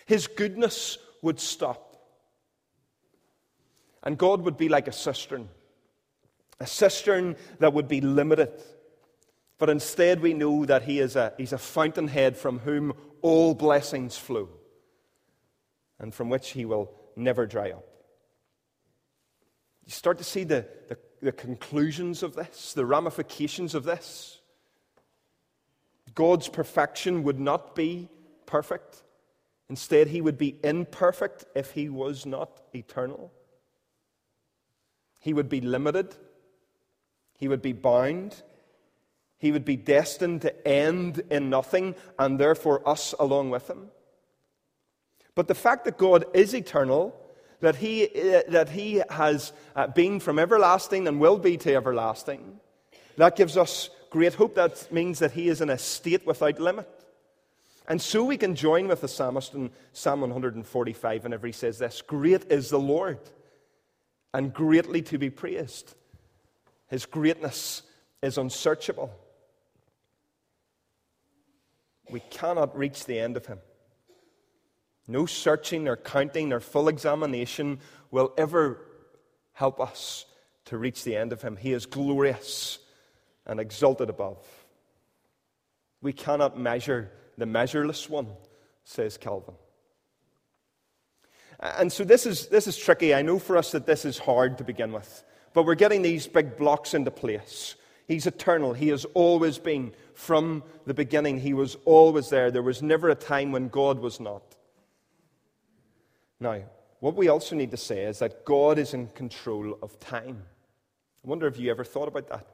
His 0.05 0.27
goodness 0.27 0.97
would 1.21 1.39
stop. 1.39 1.95
And 4.03 4.17
God 4.17 4.41
would 4.41 4.57
be 4.57 4.67
like 4.69 4.87
a 4.87 4.91
cistern, 4.91 5.47
a 6.59 6.67
cistern 6.67 7.37
that 7.59 7.73
would 7.73 7.87
be 7.87 8.01
limited. 8.01 8.51
But 9.57 9.69
instead, 9.69 10.19
we 10.21 10.33
know 10.33 10.65
that 10.65 10.83
He 10.83 10.99
is 10.99 11.15
a, 11.15 11.33
he's 11.37 11.53
a 11.53 11.57
fountainhead 11.57 12.35
from 12.35 12.59
whom 12.59 12.93
all 13.21 13.53
blessings 13.53 14.17
flow 14.17 14.49
and 15.99 16.13
from 16.13 16.29
which 16.29 16.49
He 16.49 16.65
will 16.65 16.91
never 17.15 17.45
dry 17.45 17.71
up. 17.71 17.85
Start 19.93 20.17
to 20.17 20.23
see 20.23 20.43
the, 20.43 20.65
the 20.89 20.97
the 21.23 21.31
conclusions 21.31 22.21
of 22.21 22.35
this, 22.35 22.73
the 22.73 22.85
ramifications 22.85 23.73
of 23.73 23.83
this. 23.83 24.41
God's 26.13 26.49
perfection 26.49 27.23
would 27.23 27.39
not 27.39 27.75
be 27.75 28.09
perfect. 28.45 29.03
Instead, 29.69 30.09
he 30.09 30.21
would 30.21 30.37
be 30.37 30.59
imperfect 30.63 31.45
if 31.55 31.71
he 31.71 31.89
was 31.89 32.25
not 32.25 32.61
eternal. 32.75 33.31
He 35.19 35.33
would 35.33 35.49
be 35.49 35.61
limited. 35.61 36.15
He 37.37 37.47
would 37.47 37.61
be 37.61 37.73
bound. 37.73 38.43
He 39.37 39.51
would 39.51 39.65
be 39.65 39.77
destined 39.77 40.41
to 40.41 40.67
end 40.67 41.23
in 41.31 41.49
nothing, 41.49 41.95
and 42.19 42.39
therefore 42.39 42.87
us 42.87 43.15
along 43.19 43.49
with 43.49 43.69
him. 43.69 43.89
But 45.35 45.47
the 45.47 45.55
fact 45.55 45.85
that 45.85 45.97
God 45.97 46.25
is 46.33 46.53
eternal 46.53 47.15
that 47.63 47.77
he, 47.77 48.03
uh, 48.03 48.41
that 48.49 48.69
he 48.69 49.01
has 49.09 49.53
uh, 49.73 49.87
been 49.87 50.19
from 50.19 50.37
everlasting 50.37 51.07
and 51.07 51.17
will 51.17 51.37
be 51.37 51.55
to 51.55 51.73
everlasting. 51.73 52.59
That 53.15 53.37
gives 53.37 53.55
us 53.55 53.89
great 54.09 54.33
hope. 54.33 54.55
That 54.55 54.91
means 54.91 55.19
that 55.19 55.31
he 55.31 55.47
is 55.47 55.61
in 55.61 55.69
a 55.69 55.77
state 55.77 56.27
without 56.27 56.59
limit. 56.59 56.89
And 57.87 58.01
so 58.01 58.25
we 58.25 58.35
can 58.35 58.55
join 58.55 58.89
with 58.89 58.99
the 58.99 59.07
psalmist 59.07 59.53
in 59.53 59.71
Psalm 59.93 60.19
145 60.19 61.23
whenever 61.23 61.47
he 61.47 61.53
says 61.53 61.79
this 61.79 62.01
Great 62.01 62.51
is 62.51 62.69
the 62.69 62.79
Lord, 62.79 63.19
and 64.33 64.53
greatly 64.53 65.01
to 65.03 65.17
be 65.17 65.29
praised. 65.29 65.95
His 66.89 67.05
greatness 67.05 67.83
is 68.21 68.37
unsearchable. 68.37 69.09
We 72.09 72.19
cannot 72.29 72.77
reach 72.77 73.05
the 73.05 73.19
end 73.19 73.37
of 73.37 73.45
him. 73.45 73.59
No 75.07 75.25
searching 75.25 75.87
or 75.87 75.97
counting 75.97 76.53
or 76.53 76.59
full 76.59 76.87
examination 76.87 77.79
will 78.11 78.33
ever 78.37 78.79
help 79.53 79.79
us 79.79 80.25
to 80.65 80.77
reach 80.77 81.03
the 81.03 81.15
end 81.15 81.33
of 81.33 81.41
Him. 81.41 81.57
He 81.57 81.73
is 81.73 81.85
glorious 81.85 82.79
and 83.45 83.59
exalted 83.59 84.09
above. 84.09 84.45
We 86.01 86.13
cannot 86.13 86.57
measure 86.57 87.11
the 87.37 87.45
measureless 87.45 88.09
one, 88.09 88.27
says 88.83 89.17
Calvin. 89.17 89.55
And 91.59 91.91
so 91.91 92.03
this 92.03 92.25
is, 92.25 92.47
this 92.47 92.67
is 92.67 92.77
tricky. 92.77 93.13
I 93.13 93.21
know 93.21 93.39
for 93.39 93.57
us 93.57 93.71
that 93.71 93.85
this 93.85 94.05
is 94.05 94.17
hard 94.17 94.57
to 94.57 94.63
begin 94.63 94.91
with, 94.91 95.23
but 95.53 95.63
we're 95.63 95.75
getting 95.75 96.01
these 96.01 96.27
big 96.27 96.57
blocks 96.57 96.93
into 96.93 97.11
place. 97.11 97.75
He's 98.07 98.27
eternal. 98.27 98.73
He 98.73 98.89
has 98.89 99.05
always 99.13 99.57
been 99.57 99.93
from 100.13 100.63
the 100.85 100.93
beginning. 100.93 101.39
He 101.39 101.53
was 101.53 101.77
always 101.85 102.29
there. 102.29 102.51
There 102.51 102.61
was 102.61 102.81
never 102.81 103.09
a 103.09 103.15
time 103.15 103.51
when 103.51 103.69
God 103.69 103.99
was 103.99 104.19
not. 104.19 104.43
Now, 106.39 106.61
what 106.99 107.15
we 107.15 107.27
also 107.27 107.55
need 107.55 107.71
to 107.71 107.77
say 107.77 108.03
is 108.03 108.19
that 108.19 108.45
God 108.45 108.79
is 108.79 108.93
in 108.93 109.07
control 109.07 109.77
of 109.81 109.99
time. 109.99 110.43
I 111.23 111.27
wonder 111.27 111.47
if 111.47 111.57
you 111.57 111.69
ever 111.71 111.83
thought 111.83 112.07
about 112.07 112.29
that. 112.29 112.47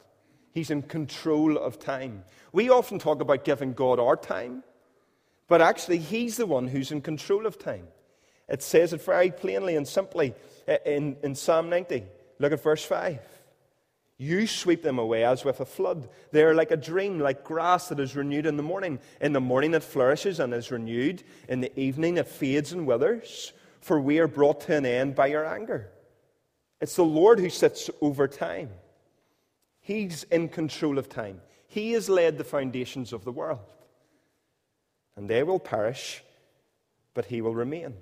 He's 0.51 0.71
in 0.71 0.81
control 0.81 1.57
of 1.57 1.79
time. 1.79 2.23
We 2.51 2.69
often 2.69 2.99
talk 2.99 3.21
about 3.21 3.45
giving 3.45 3.73
God 3.73 3.99
our 3.99 4.15
time, 4.15 4.63
but 5.47 5.61
actually, 5.61 5.97
He's 5.97 6.37
the 6.37 6.45
one 6.45 6.67
who's 6.67 6.91
in 6.91 7.01
control 7.01 7.45
of 7.45 7.57
time. 7.57 7.87
It 8.47 8.63
says 8.63 8.93
it 8.93 9.03
very 9.03 9.31
plainly 9.31 9.75
and 9.75 9.87
simply 9.87 10.33
eh, 10.67 10.77
in, 10.85 11.17
in 11.23 11.35
Psalm 11.35 11.69
90. 11.69 12.03
Look 12.39 12.51
at 12.51 12.63
verse 12.63 12.83
5. 12.83 13.19
You 14.17 14.47
sweep 14.47 14.81
them 14.83 14.99
away 14.99 15.23
as 15.23 15.45
with 15.45 15.61
a 15.61 15.65
flood. 15.65 16.09
They 16.31 16.43
are 16.43 16.53
like 16.53 16.71
a 16.71 16.77
dream, 16.77 17.19
like 17.19 17.43
grass 17.43 17.87
that 17.87 17.99
is 17.99 18.15
renewed 18.15 18.45
in 18.45 18.57
the 18.57 18.63
morning. 18.63 18.99
In 19.21 19.31
the 19.31 19.39
morning 19.39 19.73
it 19.73 19.83
flourishes 19.83 20.39
and 20.39 20.53
is 20.53 20.71
renewed. 20.71 21.23
In 21.47 21.61
the 21.61 21.79
evening 21.79 22.17
it 22.17 22.27
fades 22.27 22.73
and 22.73 22.85
withers. 22.85 23.53
For 23.81 23.99
we 23.99 24.19
are 24.19 24.27
brought 24.27 24.61
to 24.61 24.75
an 24.75 24.85
end 24.85 25.15
by 25.15 25.27
your 25.27 25.45
anger. 25.45 25.89
It's 26.81 26.95
the 26.95 27.03
Lord 27.03 27.39
who 27.39 27.49
sits 27.49 27.89
over 28.01 28.27
time. 28.27 28.69
He's 29.81 30.23
in 30.23 30.49
control 30.49 30.97
of 30.97 31.09
time. 31.09 31.41
He 31.67 31.91
has 31.93 32.09
laid 32.09 32.37
the 32.37 32.43
foundations 32.43 33.13
of 33.13 33.25
the 33.25 33.31
world. 33.31 33.59
And 35.15 35.29
they 35.29 35.43
will 35.43 35.59
perish, 35.59 36.23
but 37.13 37.25
He 37.25 37.41
will 37.41 37.55
remain. 37.55 37.95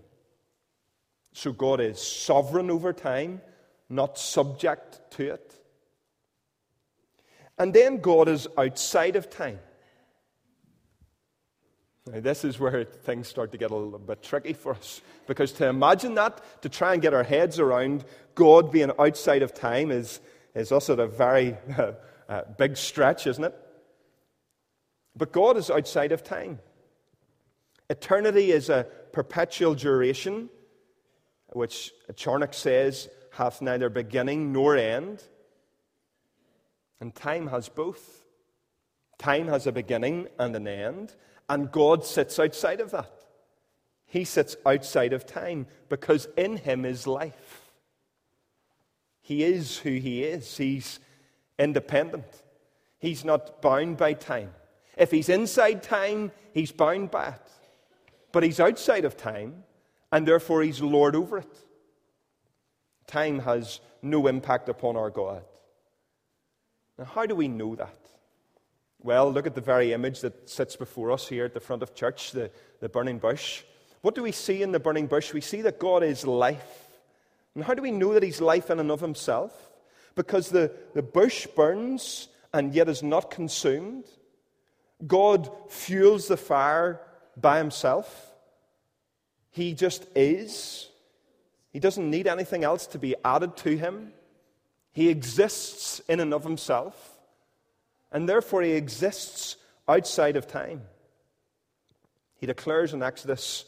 So 1.34 1.52
God 1.52 1.80
is 1.80 2.02
sovereign 2.02 2.70
over 2.72 2.94
time, 2.94 3.42
not 3.90 4.18
subject 4.18 5.00
to 5.12 5.34
it. 5.34 5.54
And 7.58 7.74
then 7.74 7.98
God 7.98 8.28
is 8.28 8.48
outside 8.58 9.16
of 9.16 9.30
time. 9.30 9.60
Now, 12.08 12.20
this 12.22 12.46
is 12.46 12.60
where 12.60 12.86
things 12.86 13.28
start 13.28 13.52
to 13.52 13.58
get 13.58 13.72
a 13.72 13.76
little 13.76 14.00
bit 14.00 14.24
tricky 14.24 14.54
for 14.54 14.74
us. 14.74 15.02
Because 15.28 15.52
to 15.54 15.68
imagine 15.68 16.16
that, 16.16 16.62
to 16.62 16.70
try 16.70 16.94
and 16.94 17.02
get 17.02 17.14
our 17.14 17.24
heads 17.24 17.60
around 17.60 18.06
God 18.36 18.72
being 18.72 18.92
outside 18.98 19.42
of 19.42 19.54
time, 19.54 19.92
is, 19.92 20.22
is 20.56 20.72
also 20.72 20.96
a 20.96 21.08
very 21.08 21.58
uh, 21.78 21.92
uh, 22.30 22.42
big 22.58 22.78
stretch, 22.78 23.28
isn't 23.28 23.44
it? 23.44 23.56
But 25.16 25.32
God 25.32 25.58
is 25.58 25.70
outside 25.70 26.12
of 26.12 26.24
time. 26.24 26.60
Eternity 27.90 28.52
is 28.52 28.70
a 28.70 28.88
perpetual 29.12 29.74
duration 29.74 30.50
which 31.54 31.92
Charnock 32.16 32.54
says 32.54 33.10
hath 33.32 33.62
neither 33.62 33.90
beginning 33.90 34.52
nor 34.52 34.76
end. 34.76 35.24
And 37.00 37.14
time 37.16 37.48
has 37.48 37.70
both. 37.70 38.24
Time 39.18 39.48
has 39.48 39.66
a 39.66 39.72
beginning 39.72 40.28
and 40.38 40.56
an 40.56 40.68
end, 40.68 41.16
and 41.50 41.72
God 41.72 42.06
sits 42.06 42.40
outside 42.40 42.80
of 42.80 42.92
that. 42.92 43.12
He 44.06 44.24
sits 44.24 44.56
outside 44.66 45.14
of 45.14 45.26
time 45.26 45.68
because 45.90 46.28
in 46.38 46.58
him 46.58 46.86
is 46.86 47.08
life. 47.08 47.72
He 49.22 49.44
is 49.44 49.78
who 49.80 49.92
he 49.92 50.24
is. 50.24 50.58
He's 50.58 51.00
independent. 51.60 52.44
He's 53.00 53.26
not 53.26 53.62
bound 53.62 53.98
by 53.98 54.14
time. 54.14 54.52
If 54.96 55.12
he's 55.12 55.30
inside 55.30 55.84
time, 55.84 56.32
he's 56.54 56.72
bound 56.72 57.12
by 57.12 57.30
it. 57.30 57.52
But 58.32 58.44
he's 58.44 58.60
outside 58.60 59.06
of 59.06 59.18
time 59.18 59.64
and 60.12 60.26
therefore 60.28 60.64
he's 60.64 60.82
Lord 60.82 61.16
over 61.16 61.40
it. 61.40 61.58
Time 63.06 63.40
has 63.40 63.80
no 64.02 64.28
impact 64.28 64.70
upon 64.70 64.96
our 64.96 65.10
God. 65.10 65.44
Now, 66.98 67.06
how 67.06 67.26
do 67.26 67.36
we 67.36 67.48
know 67.48 67.76
that? 67.76 68.07
Well, 69.02 69.32
look 69.32 69.48
at 69.48 69.56
the 69.56 69.62
very 69.62 69.94
image 69.94 70.22
that 70.22 70.50
sits 70.50 70.76
before 70.76 71.12
us 71.12 71.28
here 71.28 71.46
at 71.46 71.54
the 71.54 71.60
front 71.60 71.84
of 71.84 71.94
church, 71.94 72.32
the, 72.32 72.52
the 72.80 72.90
burning 72.90 73.20
bush. 73.20 73.64
What 74.02 74.16
do 74.16 74.24
we 74.24 74.32
see 74.32 74.62
in 74.62 74.72
the 74.72 74.80
burning 74.80 75.08
bush? 75.08 75.34
We 75.34 75.42
see 75.42 75.62
that 75.62 75.80
God 75.80 76.04
is 76.04 76.26
life. 76.26 76.88
And 77.56 77.64
how 77.64 77.74
do 77.74 77.82
we 77.82 77.92
know 77.92 78.14
that 78.14 78.24
He's 78.24 78.42
life 78.42 78.70
in 78.70 78.80
and 78.80 78.92
of 78.92 79.02
Himself? 79.02 79.54
Because 80.16 80.50
the, 80.50 80.72
the 80.94 81.04
bush 81.04 81.48
burns 81.48 82.28
and 82.54 82.74
yet 82.74 82.90
is 82.90 83.04
not 83.04 83.32
consumed. 83.32 84.06
God 85.06 85.50
fuels 85.70 86.28
the 86.28 86.38
fire 86.38 87.00
by 87.36 87.60
Himself. 87.60 88.32
He 89.52 89.74
just 89.74 90.06
is. 90.16 90.90
He 91.72 91.80
doesn't 91.80 92.10
need 92.10 92.28
anything 92.28 92.64
else 92.64 92.88
to 92.88 93.00
be 93.00 93.16
added 93.24 93.58
to 93.58 93.78
him. 93.78 94.14
He 94.94 95.10
exists 95.10 96.00
in 96.08 96.20
and 96.20 96.34
of 96.34 96.44
himself, 96.44 97.17
and 98.12 98.28
therefore 98.28 98.62
he 98.62 98.72
exists 98.72 99.58
outside 99.88 100.36
of 100.36 100.48
time. 100.48 100.82
He 102.36 102.46
declares 102.46 102.94
in 102.94 103.02
Exodus 103.02 103.66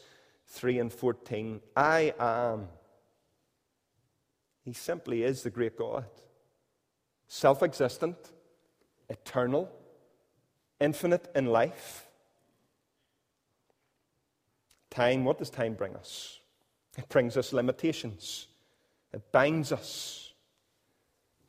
3 0.48 0.78
and 0.78 0.92
14, 0.92 1.60
I 1.76 2.14
am. 2.18 2.68
He 4.64 4.72
simply 4.72 5.22
is 5.22 5.42
the 5.42 5.50
great 5.50 5.76
God, 5.76 6.06
self 7.26 7.62
existent, 7.62 8.16
eternal, 9.08 9.70
infinite 10.80 11.30
in 11.34 11.46
life 11.46 12.06
Time, 14.90 15.24
what 15.24 15.38
does 15.38 15.50
time 15.50 15.74
bring 15.74 15.94
us? 15.94 16.40
It 16.98 17.08
brings 17.08 17.36
us 17.36 17.52
limitations, 17.52 18.48
it 19.14 19.30
binds 19.32 19.72
us. 19.72 20.32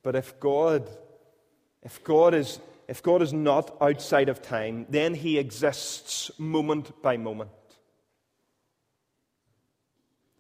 But 0.03 0.15
if 0.15 0.39
God, 0.39 0.89
if 1.83 2.03
God 2.03 2.33
is, 2.33 2.59
if 2.91 3.01
God 3.01 3.23
is 3.23 3.33
not 3.33 3.75
outside 3.81 4.29
of 4.29 4.41
time, 4.41 4.85
then 4.89 5.15
he 5.15 5.39
exists 5.39 6.29
moment 6.37 7.01
by 7.01 7.17
moment. 7.17 7.49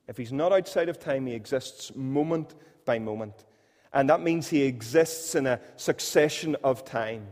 If 0.07 0.17
he's 0.17 0.31
not 0.31 0.51
outside 0.51 0.89
of 0.89 0.99
time, 0.99 1.25
he 1.25 1.33
exists 1.33 1.95
moment 1.95 2.53
by 2.85 2.99
moment. 2.99 3.45
And 3.93 4.09
that 4.09 4.21
means 4.21 4.49
he 4.49 4.63
exists 4.63 5.33
in 5.33 5.47
a 5.47 5.59
succession 5.77 6.55
of 6.63 6.85
time. 6.85 7.27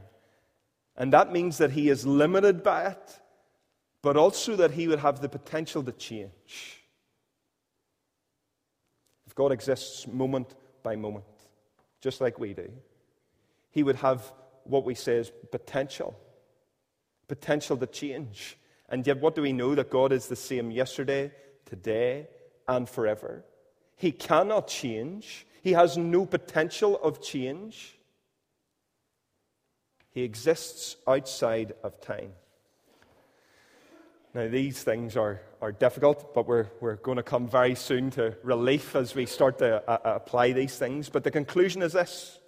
And 0.98 1.14
that 1.14 1.32
means 1.32 1.58
that 1.60 1.72
he 1.72 1.90
is 1.90 2.06
limited 2.06 2.64
by 2.64 2.88
it 2.88 3.20
but 4.02 4.16
also 4.16 4.56
that 4.56 4.72
he 4.72 4.88
would 4.88 5.00
have 5.00 5.22
the 5.22 5.30
potential 5.30 5.84
to 5.84 5.92
change. 5.92 6.84
If 9.28 9.36
God 9.36 9.52
exists 9.52 10.08
moment 10.08 10.56
by 10.84 10.96
moment, 10.96 11.26
just 12.02 12.22
like 12.22 12.40
we 12.40 12.54
do, 12.54 12.72
he 13.72 13.84
would 13.84 13.98
have 13.98 14.32
what 14.64 14.86
we 14.86 14.96
say 14.96 15.16
is 15.18 15.32
potential 15.52 16.16
potential 17.30 17.78
to 17.78 17.88
change. 17.88 18.58
And 18.90 19.08
yet, 19.08 19.22
what 19.22 19.36
do 19.36 19.42
we 19.42 19.54
know? 19.54 19.76
That 19.76 19.90
God 19.90 20.12
is 20.12 20.28
the 20.28 20.36
same 20.36 20.72
yesterday, 20.72 21.32
today, 21.64 22.28
and 22.68 22.90
forever. 22.90 23.46
He 23.96 24.12
cannot 24.12 24.68
change, 24.68 25.46
He 25.62 25.72
has 25.72 25.98
no 25.98 26.26
potential 26.26 27.00
of 27.02 27.22
change. 27.22 27.96
He 30.12 30.24
exists 30.24 30.98
outside 31.08 31.74
of 31.84 32.02
time. 32.02 32.32
Now, 34.34 34.48
these 34.48 34.82
things 34.82 35.16
are, 35.16 35.40
are 35.62 35.72
difficult, 35.72 36.34
but 36.34 36.48
we're, 36.48 36.68
we're 36.82 36.96
going 36.96 37.18
to 37.18 37.24
come 37.24 37.48
very 37.48 37.76
soon 37.76 38.10
to 38.12 38.36
relief 38.44 38.96
as 38.96 39.14
we 39.14 39.28
start 39.28 39.60
to 39.60 39.88
uh, 39.88 40.16
apply 40.16 40.52
these 40.54 40.78
things. 40.78 41.10
But 41.10 41.24
the 41.24 41.32
conclusion 41.32 41.84
is 41.84 41.94
this 41.94 42.39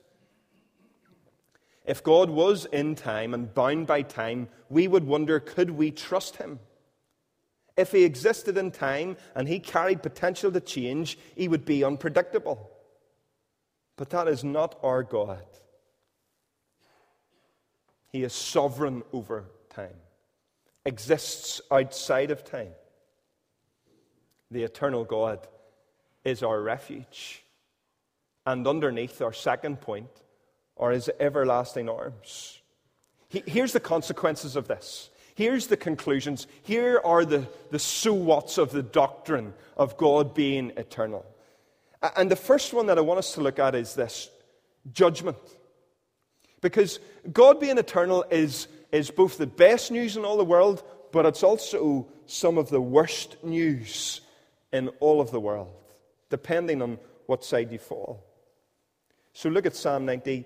If 1.85 2.03
God 2.03 2.29
was 2.29 2.65
in 2.65 2.95
time 2.95 3.33
and 3.33 3.53
bound 3.53 3.87
by 3.87 4.03
time, 4.03 4.49
we 4.69 4.87
would 4.87 5.05
wonder 5.05 5.39
could 5.39 5.71
we 5.71 5.91
trust 5.91 6.37
him? 6.37 6.59
If 7.77 7.91
he 7.91 8.03
existed 8.03 8.57
in 8.57 8.71
time 8.71 9.17
and 9.35 9.47
he 9.47 9.59
carried 9.59 10.03
potential 10.03 10.51
to 10.51 10.59
change, 10.59 11.17
he 11.35 11.47
would 11.47 11.65
be 11.65 11.83
unpredictable. 11.83 12.69
But 13.97 14.09
that 14.11 14.27
is 14.27 14.43
not 14.43 14.77
our 14.83 15.03
God. 15.03 15.45
He 18.11 18.23
is 18.23 18.33
sovereign 18.33 19.03
over 19.13 19.45
time 19.69 19.95
exists 20.85 21.61
outside 21.71 22.31
of 22.31 22.43
time. 22.43 22.73
The 24.49 24.63
eternal 24.63 25.05
God 25.05 25.47
is 26.23 26.43
our 26.43 26.61
refuge. 26.61 27.43
And 28.45 28.67
underneath 28.67 29.21
our 29.21 29.33
second 29.33 29.81
point 29.81 30.09
are 30.81 30.91
his 30.91 31.09
everlasting 31.19 31.87
arms. 31.87 32.59
Here's 33.29 33.71
the 33.71 33.79
consequences 33.79 34.57
of 34.57 34.67
this. 34.67 35.09
Here's 35.35 35.67
the 35.67 35.77
conclusions. 35.77 36.47
Here 36.63 36.99
are 37.05 37.23
the, 37.23 37.47
the 37.69 37.79
so 37.79 38.13
whats 38.13 38.57
of 38.57 38.71
the 38.71 38.83
doctrine 38.83 39.53
of 39.77 39.95
God 39.95 40.33
being 40.33 40.73
eternal. 40.75 41.25
And 42.17 42.29
the 42.29 42.35
first 42.35 42.73
one 42.73 42.87
that 42.87 42.97
I 42.97 43.01
want 43.01 43.19
us 43.19 43.35
to 43.35 43.41
look 43.41 43.59
at 43.59 43.75
is 43.75 43.95
this 43.95 44.29
judgment. 44.91 45.37
Because 46.59 46.99
God 47.31 47.59
being 47.59 47.77
eternal 47.77 48.25
is 48.29 48.67
is 48.91 49.09
both 49.09 49.37
the 49.37 49.47
best 49.47 49.89
news 49.89 50.17
in 50.17 50.25
all 50.25 50.37
the 50.37 50.43
world, 50.43 50.83
but 51.11 51.25
it's 51.25 51.43
also 51.43 52.07
some 52.25 52.57
of 52.57 52.69
the 52.69 52.81
worst 52.81 53.41
news 53.43 54.21
in 54.73 54.89
all 54.99 55.21
of 55.21 55.31
the 55.31 55.39
world, 55.39 55.73
depending 56.29 56.81
on 56.81 56.99
what 57.25 57.45
side 57.45 57.71
you 57.71 57.77
fall. 57.77 58.21
So 59.33 59.49
look 59.49 59.65
at 59.65 59.75
Psalm 59.75 60.05
90 60.05 60.45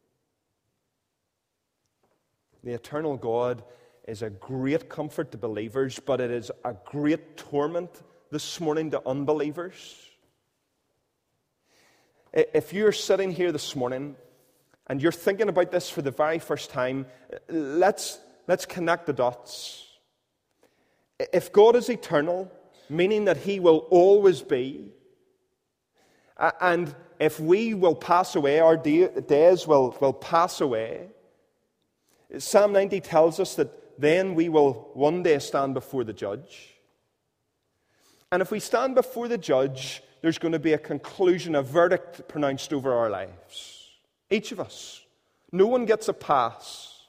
The 2.63 2.73
eternal 2.73 3.17
God 3.17 3.63
is 4.07 4.21
a 4.21 4.29
great 4.29 4.89
comfort 4.89 5.31
to 5.31 5.37
believers, 5.37 5.99
but 5.99 6.21
it 6.21 6.31
is 6.31 6.51
a 6.63 6.75
great 6.85 7.37
torment 7.37 7.89
this 8.31 8.59
morning 8.59 8.91
to 8.91 9.07
unbelievers. 9.07 10.07
If 12.33 12.71
you're 12.71 12.91
sitting 12.91 13.31
here 13.31 13.51
this 13.51 13.75
morning 13.75 14.15
and 14.87 15.01
you're 15.01 15.11
thinking 15.11 15.49
about 15.49 15.71
this 15.71 15.89
for 15.89 16.01
the 16.01 16.11
very 16.11 16.39
first 16.39 16.69
time, 16.69 17.07
let's, 17.49 18.19
let's 18.47 18.65
connect 18.65 19.05
the 19.05 19.13
dots. 19.13 19.87
If 21.33 21.51
God 21.51 21.75
is 21.75 21.89
eternal, 21.89 22.51
meaning 22.89 23.25
that 23.25 23.37
He 23.37 23.59
will 23.59 23.87
always 23.89 24.41
be, 24.41 24.91
and 26.59 26.95
if 27.19 27.39
we 27.39 27.73
will 27.73 27.95
pass 27.95 28.35
away, 28.35 28.59
our 28.59 28.77
days 28.77 29.67
will, 29.67 29.95
will 29.99 30.13
pass 30.13 30.61
away, 30.61 31.09
Psalm 32.37 32.71
90 32.73 33.01
tells 33.01 33.39
us 33.39 33.55
that 33.55 33.99
then 33.99 34.35
we 34.35 34.49
will 34.49 34.89
one 34.93 35.23
day 35.23 35.37
stand 35.39 35.73
before 35.73 36.03
the 36.03 36.13
judge. 36.13 36.75
And 38.31 38.41
if 38.41 38.51
we 38.51 38.59
stand 38.59 38.95
before 38.95 39.27
the 39.27 39.37
judge, 39.37 40.01
there's 40.21 40.37
going 40.37 40.53
to 40.53 40.59
be 40.59 40.73
a 40.73 40.77
conclusion, 40.77 41.55
a 41.55 41.61
verdict 41.61 42.27
pronounced 42.27 42.71
over 42.71 42.93
our 42.93 43.09
lives. 43.09 43.89
Each 44.29 44.51
of 44.51 44.59
us. 44.59 45.01
No 45.51 45.67
one 45.67 45.85
gets 45.85 46.07
a 46.07 46.13
pass. 46.13 47.05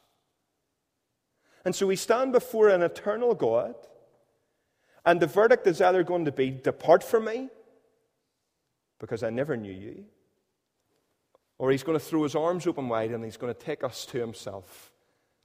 And 1.64 1.74
so 1.74 1.86
we 1.86 1.94
stand 1.94 2.32
before 2.32 2.68
an 2.68 2.82
eternal 2.82 3.34
God, 3.34 3.76
and 5.06 5.20
the 5.20 5.28
verdict 5.28 5.66
is 5.68 5.80
either 5.80 6.02
going 6.02 6.24
to 6.24 6.32
be 6.32 6.50
Depart 6.50 7.04
from 7.04 7.26
me, 7.26 7.48
because 8.98 9.22
I 9.22 9.30
never 9.30 9.56
knew 9.56 9.72
you, 9.72 10.04
or 11.58 11.70
he's 11.70 11.84
going 11.84 11.98
to 11.98 12.04
throw 12.04 12.24
his 12.24 12.34
arms 12.34 12.66
open 12.66 12.88
wide 12.88 13.12
and 13.12 13.24
he's 13.24 13.36
going 13.36 13.54
to 13.54 13.60
take 13.60 13.84
us 13.84 14.04
to 14.06 14.18
himself 14.18 14.91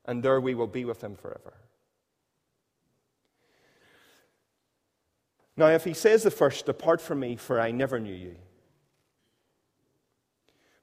and 0.07 0.23
there 0.23 0.39
we 0.39 0.55
will 0.55 0.67
be 0.67 0.85
with 0.85 1.03
him 1.03 1.15
forever. 1.15 1.53
Now, 5.57 5.67
if 5.67 5.83
he 5.83 5.93
says 5.93 6.23
the 6.23 6.31
first, 6.31 6.65
Depart 6.67 7.01
from 7.01 7.19
me, 7.19 7.35
for 7.35 7.59
I 7.59 7.71
never 7.71 7.99
knew 7.99 8.13
you. 8.13 8.35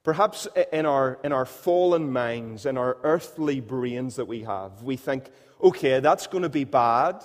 Perhaps 0.03 0.47
in 0.71 0.85
our, 0.85 1.17
in 1.23 1.31
our 1.31 1.45
fallen 1.45 2.11
minds, 2.11 2.65
in 2.67 2.77
our 2.77 2.97
earthly 3.01 3.59
brains 3.59 4.17
that 4.17 4.25
we 4.25 4.43
have, 4.43 4.83
we 4.83 4.97
think, 4.97 5.31
okay, 5.63 5.99
that's 5.99 6.27
going 6.27 6.43
to 6.43 6.49
be 6.49 6.65
bad, 6.65 7.23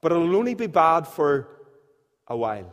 but 0.00 0.10
it'll 0.10 0.34
only 0.34 0.54
be 0.54 0.66
bad 0.66 1.06
for 1.06 1.48
a 2.26 2.36
while. 2.36 2.72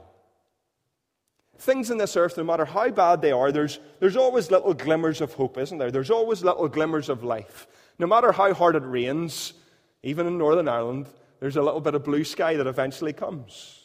Things 1.60 1.92
in 1.92 1.98
this 2.00 2.18
earth, 2.18 2.38
no 2.38 2.44
matter 2.44 2.66
how 2.66 2.90
bad 2.90 3.22
they 3.22 3.32
are, 3.32 3.52
there's, 3.52 3.80
there's 4.00 4.18
always 4.18 4.50
little 4.50 4.74
glimmers 4.74 5.22
of 5.22 5.34
hope, 5.34 5.58
isn't 5.60 5.78
there? 5.78 5.92
There's 5.92 6.10
always 6.10 6.44
little 6.44 6.68
glimmers 6.68 7.10
of 7.10 7.24
life. 7.24 7.68
No 8.04 8.08
matter 8.08 8.34
how 8.34 8.54
hard 8.54 8.76
it 8.76 8.84
rains, 8.86 9.54
even 10.04 10.28
in 10.28 10.38
Northern 10.38 10.68
Ireland, 10.68 11.08
there's 11.40 11.56
a 11.56 11.62
little 11.62 11.80
bit 11.80 11.96
of 11.96 12.04
blue 12.04 12.26
sky 12.26 12.58
that 12.58 12.68
eventually 12.68 13.14
comes. 13.14 13.80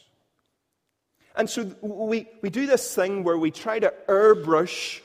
And 1.36 1.48
so 1.48 1.72
we, 1.82 2.26
we 2.42 2.50
do 2.50 2.66
this 2.66 2.96
thing 2.96 3.22
where 3.22 3.38
we 3.38 3.52
try 3.52 3.78
to 3.78 3.94
airbrush 4.08 4.98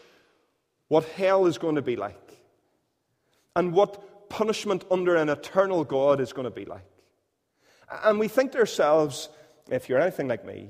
what 0.88 1.06
hell 1.10 1.45
is 1.45 1.60
going 1.60 1.76
to 1.76 1.84
be 1.84 1.95
like 1.95 2.39
and 3.56 3.71
what 3.71 4.30
punishment 4.32 4.84
under 4.89 5.15
an 5.15 5.30
eternal 5.30 5.84
God 5.84 6.19
is 6.19 6.34
going 6.34 6.45
to 6.45 6.49
be 6.49 6.65
like. 6.65 6.89
And 8.04 8.17
we 8.17 8.28
think 8.28 8.54
to 8.54 8.58
ourselves, 8.58 9.30
if 9.69 9.89
you're 9.89 10.02
anything 10.02 10.28
like 10.28 10.43
me, 10.43 10.69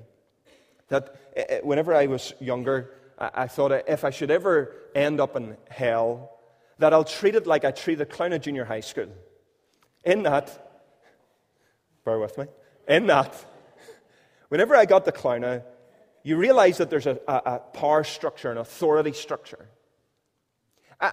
that 0.89 1.15
eh, 1.38 1.45
eh, 1.47 1.60
whenever 1.63 1.95
I 1.95 2.08
was 2.08 2.34
younger, 2.41 2.91
I 3.17 3.47
thought 3.47 3.71
if 3.88 4.03
I 4.03 4.10
should 4.10 4.32
ever 4.32 4.75
end 4.93 5.21
up 5.21 5.38
in 5.38 5.56
hell, 5.69 6.34
that 6.79 6.93
I'll 6.93 7.03
treat 7.03 7.36
it 7.36 7.47
like 7.47 7.65
I 7.65 7.71
treat 7.71 7.97
treated 7.97 8.09
Clounagh 8.09 8.41
Junior 8.41 8.65
High 8.65 8.81
School. 8.81 9.09
In 10.03 10.23
that, 10.23 10.81
bear 12.03 12.19
with 12.19 12.38
me, 12.38 12.45
in 12.88 13.07
that, 13.07 13.33
whenever 14.49 14.75
I 14.75 14.86
got 14.86 15.05
to 15.05 15.12
Clounagh, 15.12 15.63
you 16.23 16.38
realize 16.38 16.77
that 16.77 16.89
there's 16.89 17.07
a, 17.07 17.19
a, 17.27 17.33
a 17.33 17.59
power 17.59 18.03
structure, 18.03 18.51
an 18.51 18.57
authority 18.57 19.13
structure. 19.13 19.67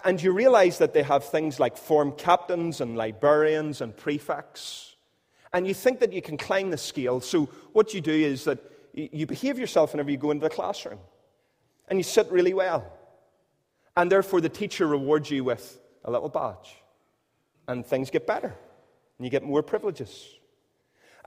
And 0.05 0.23
you 0.23 0.33
realize 0.33 0.79
that 0.79 0.95
they 0.95 1.03
have 1.03 1.25
things 1.25 1.59
like 1.59 1.77
form 1.77 2.13
captains 2.13 2.81
and 2.81 2.97
librarians 2.97 3.81
and 3.81 3.97
prefects. 3.97 4.95
And 5.53 5.67
you 5.67 5.75
think 5.75 5.99
that 5.99 6.13
you 6.13 6.23
can 6.23 6.37
climb 6.37 6.71
the 6.71 6.79
scale. 6.79 7.21
So, 7.21 7.47
what 7.73 7.93
you 7.93 8.01
do 8.01 8.13
is 8.13 8.45
that 8.45 8.61
you 8.93 9.27
behave 9.27 9.59
yourself 9.59 9.93
whenever 9.93 10.11
you 10.11 10.17
go 10.17 10.31
into 10.31 10.45
the 10.45 10.55
classroom. 10.55 11.01
And 11.89 11.99
you 11.99 12.05
sit 12.05 12.31
really 12.31 12.55
well. 12.55 12.93
And 14.01 14.11
therefore, 14.11 14.41
the 14.41 14.49
teacher 14.49 14.87
rewards 14.87 15.31
you 15.31 15.45
with 15.45 15.79
a 16.07 16.11
little 16.11 16.31
badge. 16.31 16.75
And 17.69 17.85
things 17.85 18.09
get 18.09 18.27
better. 18.27 18.57
And 19.19 19.27
you 19.27 19.29
get 19.29 19.43
more 19.43 19.63
privileges. 19.63 20.27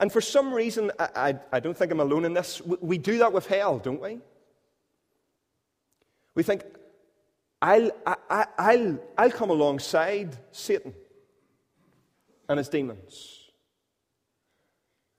And 0.00 0.10
for 0.10 0.20
some 0.20 0.52
reason, 0.52 0.90
I, 0.98 1.08
I, 1.14 1.38
I 1.52 1.60
don't 1.60 1.76
think 1.76 1.92
I'm 1.92 2.00
alone 2.00 2.24
in 2.24 2.32
this, 2.32 2.60
we, 2.60 2.76
we 2.80 2.98
do 2.98 3.18
that 3.18 3.32
with 3.32 3.46
hell, 3.46 3.78
don't 3.78 4.00
we? 4.00 4.18
We 6.34 6.42
think, 6.42 6.64
I'll, 7.62 7.92
I, 8.04 8.46
I'll, 8.58 8.98
I'll 9.16 9.30
come 9.30 9.50
alongside 9.50 10.36
Satan 10.50 10.94
and 12.48 12.58
his 12.58 12.68
demons. 12.68 13.52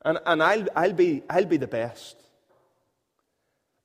And, 0.03 0.19
and 0.25 0.43
I'll, 0.43 0.67
I'll, 0.75 0.91
be, 0.91 1.23
I'll 1.29 1.45
be 1.45 1.55
the 1.55 1.67
best. 1.67 2.17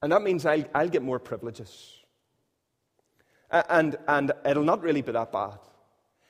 And 0.03 0.11
that 0.11 0.23
means 0.23 0.45
I'll, 0.45 0.65
I'll 0.75 0.89
get 0.89 1.03
more 1.03 1.21
privileges. 1.21 2.00
And, 3.51 3.97
and 4.07 4.33
it'll 4.47 4.65
not 4.65 4.83
really 4.83 5.03
be 5.03 5.13
that 5.13 5.33
bad. 5.33 5.59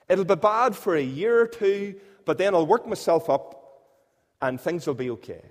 It'll 0.08 0.24
be 0.24 0.36
bad 0.36 0.74
for 0.74 0.96
a 0.96 1.02
year 1.02 1.40
or 1.40 1.46
two, 1.46 2.00
but 2.24 2.38
then 2.38 2.54
I'll 2.54 2.66
work 2.66 2.86
myself 2.86 3.28
up 3.28 3.60
and 4.42 4.60
things 4.60 4.86
will 4.86 4.94
be 4.94 5.10
okay. 5.10 5.42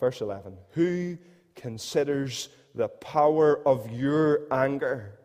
Verse 0.00 0.20
11 0.20 0.56
Who 0.70 1.18
considers 1.54 2.48
the 2.74 2.88
power 2.88 3.66
of 3.66 3.90
your 3.92 4.48
anger? 4.50 5.18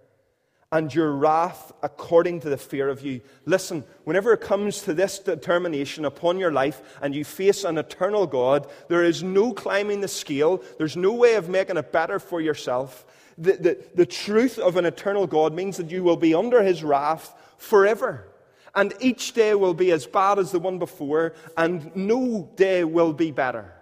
And 0.71 0.93
your 0.93 1.13
wrath 1.13 1.71
according 1.81 2.41
to 2.41 2.49
the 2.49 2.57
fear 2.57 2.89
of 2.89 3.01
you. 3.01 3.21
Listen, 3.45 3.85
whenever 4.03 4.33
it 4.33 4.41
comes 4.41 4.81
to 4.81 4.93
this 4.93 5.19
determination 5.19 6.03
upon 6.03 6.39
your 6.39 6.51
life 6.51 6.81
and 7.01 7.15
you 7.15 7.23
face 7.23 7.63
an 7.63 7.77
eternal 7.77 8.27
God, 8.27 8.67
there 8.89 9.03
is 9.03 9.23
no 9.23 9.53
climbing 9.53 10.01
the 10.01 10.09
scale, 10.09 10.61
there's 10.77 10.97
no 10.97 11.13
way 11.13 11.35
of 11.35 11.47
making 11.47 11.77
it 11.77 11.91
better 11.93 12.19
for 12.19 12.41
yourself. 12.41 13.05
The, 13.37 13.53
the, 13.53 13.85
the 13.95 14.05
truth 14.05 14.59
of 14.59 14.75
an 14.75 14.85
eternal 14.85 15.25
God 15.25 15.53
means 15.53 15.77
that 15.77 15.91
you 15.91 16.03
will 16.03 16.17
be 16.17 16.35
under 16.35 16.61
his 16.61 16.83
wrath 16.83 17.33
forever. 17.57 18.27
And 18.75 18.93
each 18.99 19.33
day 19.33 19.55
will 19.55 19.73
be 19.73 19.91
as 19.91 20.05
bad 20.05 20.37
as 20.37 20.51
the 20.51 20.59
one 20.59 20.79
before, 20.79 21.33
and 21.55 21.95
no 21.95 22.51
day 22.55 22.83
will 22.83 23.13
be 23.13 23.31
better. 23.31 23.73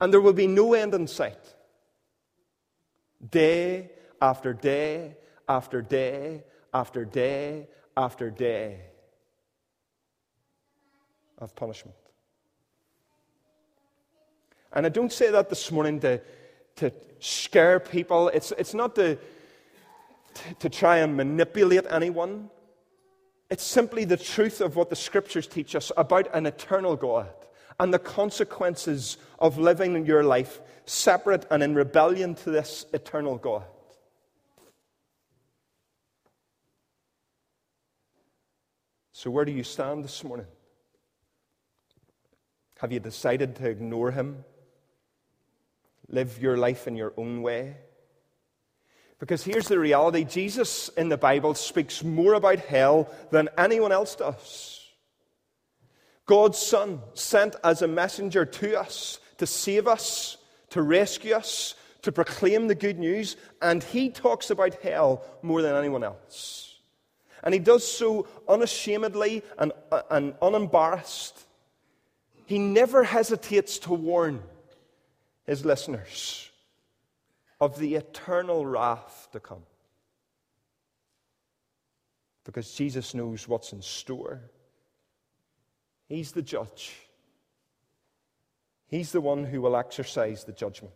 And 0.00 0.12
there 0.12 0.20
will 0.20 0.32
be 0.32 0.46
no 0.46 0.74
end 0.74 0.94
in 0.94 1.06
sight. 1.06 1.54
Day 3.30 3.90
after 4.20 4.52
day 4.52 5.16
after 5.52 5.82
day 5.82 6.42
after 6.72 7.04
day 7.04 7.68
after 7.94 8.30
day 8.30 8.80
of 11.38 11.54
punishment. 11.54 11.96
And 14.72 14.86
I 14.86 14.88
don't 14.88 15.12
say 15.12 15.30
that 15.30 15.50
this 15.50 15.70
morning 15.70 16.00
to, 16.00 16.20
to 16.76 16.90
scare 17.20 17.78
people. 17.78 18.28
It's, 18.28 18.52
it's 18.56 18.72
not 18.72 18.94
to, 18.94 19.16
to, 20.34 20.54
to 20.60 20.68
try 20.70 20.98
and 20.98 21.14
manipulate 21.16 21.84
anyone. 21.90 22.48
It's 23.50 23.64
simply 23.64 24.06
the 24.06 24.16
truth 24.16 24.62
of 24.62 24.76
what 24.76 24.88
the 24.88 24.96
scriptures 24.96 25.46
teach 25.46 25.76
us 25.76 25.92
about 25.98 26.34
an 26.34 26.46
eternal 26.46 26.96
God 26.96 27.28
and 27.78 27.92
the 27.92 27.98
consequences 27.98 29.18
of 29.38 29.58
living 29.58 30.06
your 30.06 30.24
life 30.24 30.62
separate 30.86 31.44
and 31.50 31.62
in 31.62 31.74
rebellion 31.74 32.34
to 32.36 32.50
this 32.50 32.86
eternal 32.94 33.36
God. 33.36 33.64
So, 39.22 39.30
where 39.30 39.44
do 39.44 39.52
you 39.52 39.62
stand 39.62 40.02
this 40.02 40.24
morning? 40.24 40.48
Have 42.78 42.90
you 42.90 42.98
decided 42.98 43.54
to 43.54 43.68
ignore 43.68 44.10
him? 44.10 44.44
Live 46.08 46.42
your 46.42 46.56
life 46.56 46.88
in 46.88 46.96
your 46.96 47.12
own 47.16 47.40
way? 47.40 47.76
Because 49.20 49.44
here's 49.44 49.68
the 49.68 49.78
reality 49.78 50.24
Jesus 50.24 50.88
in 50.96 51.08
the 51.08 51.16
Bible 51.16 51.54
speaks 51.54 52.02
more 52.02 52.32
about 52.32 52.58
hell 52.58 53.14
than 53.30 53.48
anyone 53.56 53.92
else 53.92 54.16
does. 54.16 54.90
God's 56.26 56.58
Son, 56.58 57.00
sent 57.14 57.54
as 57.62 57.80
a 57.80 57.86
messenger 57.86 58.44
to 58.44 58.80
us 58.80 59.20
to 59.38 59.46
save 59.46 59.86
us, 59.86 60.36
to 60.70 60.82
rescue 60.82 61.36
us, 61.36 61.76
to 62.02 62.10
proclaim 62.10 62.66
the 62.66 62.74
good 62.74 62.98
news, 62.98 63.36
and 63.60 63.84
he 63.84 64.10
talks 64.10 64.50
about 64.50 64.82
hell 64.82 65.24
more 65.42 65.62
than 65.62 65.76
anyone 65.76 66.02
else. 66.02 66.71
And 67.42 67.52
he 67.52 67.60
does 67.60 67.86
so 67.86 68.26
unashamedly 68.48 69.42
and, 69.58 69.72
uh, 69.90 70.02
and 70.10 70.34
unembarrassed. 70.40 71.46
He 72.46 72.58
never 72.58 73.04
hesitates 73.04 73.78
to 73.80 73.94
warn 73.94 74.42
his 75.44 75.64
listeners 75.64 76.50
of 77.60 77.78
the 77.78 77.94
eternal 77.94 78.64
wrath 78.66 79.28
to 79.32 79.40
come. 79.40 79.62
Because 82.44 82.72
Jesus 82.74 83.14
knows 83.14 83.46
what's 83.46 83.72
in 83.72 83.82
store. 83.82 84.42
He's 86.08 86.32
the 86.32 86.42
judge, 86.42 86.92
He's 88.92 89.10
the 89.10 89.22
one 89.22 89.44
who 89.44 89.62
will 89.62 89.74
exercise 89.74 90.44
the 90.44 90.52
judgment. 90.52 90.92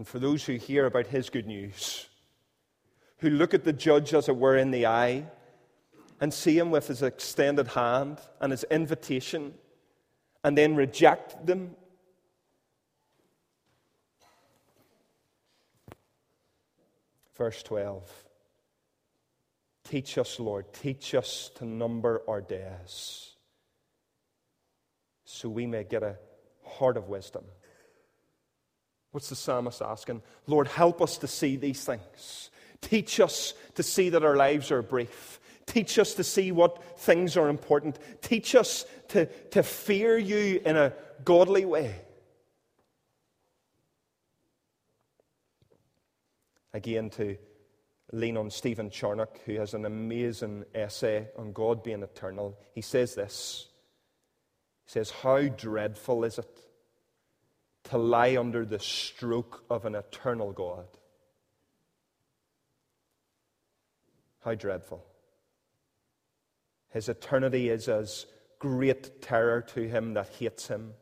And 0.00 0.08
for 0.08 0.18
those 0.18 0.46
who 0.46 0.54
hear 0.54 0.86
about 0.86 1.08
His 1.08 1.28
good 1.28 1.46
news, 1.46 2.08
who 3.18 3.28
look 3.28 3.52
at 3.52 3.64
the 3.64 3.72
judge, 3.74 4.14
as 4.14 4.30
it 4.30 4.36
were, 4.38 4.56
in 4.56 4.70
the 4.70 4.86
eye, 4.86 5.26
and 6.22 6.32
see 6.32 6.58
him 6.58 6.70
with 6.70 6.88
his 6.88 7.02
extended 7.02 7.68
hand 7.68 8.18
and 8.40 8.50
his 8.50 8.64
invitation, 8.70 9.52
and 10.42 10.56
then 10.56 10.74
reject 10.74 11.44
them 11.46 11.76
Verse 17.36 17.62
12. 17.62 18.10
Teach 19.84 20.16
us, 20.16 20.40
Lord, 20.40 20.72
teach 20.72 21.14
us 21.14 21.50
to 21.56 21.66
number 21.66 22.22
our 22.26 22.40
days 22.40 23.34
so 25.26 25.50
we 25.50 25.66
may 25.66 25.84
get 25.84 26.02
a 26.02 26.16
heart 26.64 26.96
of 26.96 27.10
wisdom. 27.10 27.44
What's 29.12 29.28
the 29.28 29.36
psalmist 29.36 29.82
asking? 29.82 30.22
Lord, 30.46 30.68
help 30.68 31.02
us 31.02 31.18
to 31.18 31.26
see 31.26 31.56
these 31.56 31.84
things. 31.84 32.50
Teach 32.80 33.20
us 33.20 33.54
to 33.74 33.82
see 33.82 34.10
that 34.10 34.24
our 34.24 34.36
lives 34.36 34.70
are 34.70 34.82
brief. 34.82 35.40
Teach 35.66 35.98
us 35.98 36.14
to 36.14 36.24
see 36.24 36.52
what 36.52 36.98
things 36.98 37.36
are 37.36 37.48
important. 37.48 37.98
Teach 38.22 38.54
us 38.54 38.86
to, 39.08 39.26
to 39.50 39.62
fear 39.62 40.16
you 40.16 40.60
in 40.64 40.76
a 40.76 40.92
godly 41.24 41.64
way. 41.64 41.94
Again, 46.72 47.10
to 47.10 47.36
lean 48.12 48.36
on 48.36 48.50
Stephen 48.50 48.90
Charnock, 48.90 49.40
who 49.44 49.54
has 49.54 49.74
an 49.74 49.84
amazing 49.84 50.64
essay 50.74 51.28
on 51.36 51.52
God 51.52 51.82
being 51.82 52.02
eternal. 52.02 52.58
He 52.74 52.80
says 52.80 53.14
this 53.14 53.66
He 54.86 54.92
says, 54.92 55.10
How 55.10 55.42
dreadful 55.42 56.24
is 56.24 56.38
it 56.38 56.69
to 57.84 57.98
lie 57.98 58.36
under 58.36 58.64
the 58.64 58.78
stroke 58.78 59.64
of 59.70 59.84
an 59.84 59.94
eternal 59.94 60.52
God? 60.52 60.86
How 64.44 64.54
dreadful. 64.54 65.04
His 66.90 67.08
eternity 67.08 67.68
is 67.68 67.88
as 67.88 68.26
great 68.58 69.22
terror 69.22 69.62
to 69.74 69.88
him 69.88 70.14
that 70.14 70.28
hates 70.38 70.68
him 70.68 70.94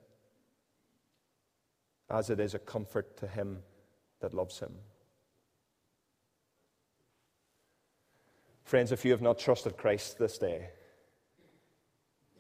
as 2.11 2.31
it 2.31 2.41
is 2.41 2.55
a 2.55 2.59
comfort 2.59 3.17
to 3.19 3.27
him 3.27 3.63
that 4.21 4.35
loves 4.35 4.59
him. 4.61 4.73
Friends, 8.65 8.93
if 8.93 9.05
you 9.05 9.13
have 9.13 9.23
not 9.23 9.39
trusted 9.39 9.77
Christ 9.77 10.19
this 10.19 10.39
day, 10.39 10.71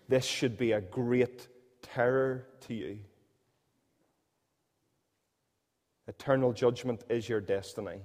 this 0.08 0.24
should 0.24 0.58
be 0.58 0.72
a 0.72 0.80
great 0.80 1.48
terror 1.82 2.46
to 2.66 2.74
you. 2.74 2.98
Eternal 6.08 6.54
judgment 6.54 7.04
is 7.10 7.28
your 7.28 7.42
destiny. 7.42 8.00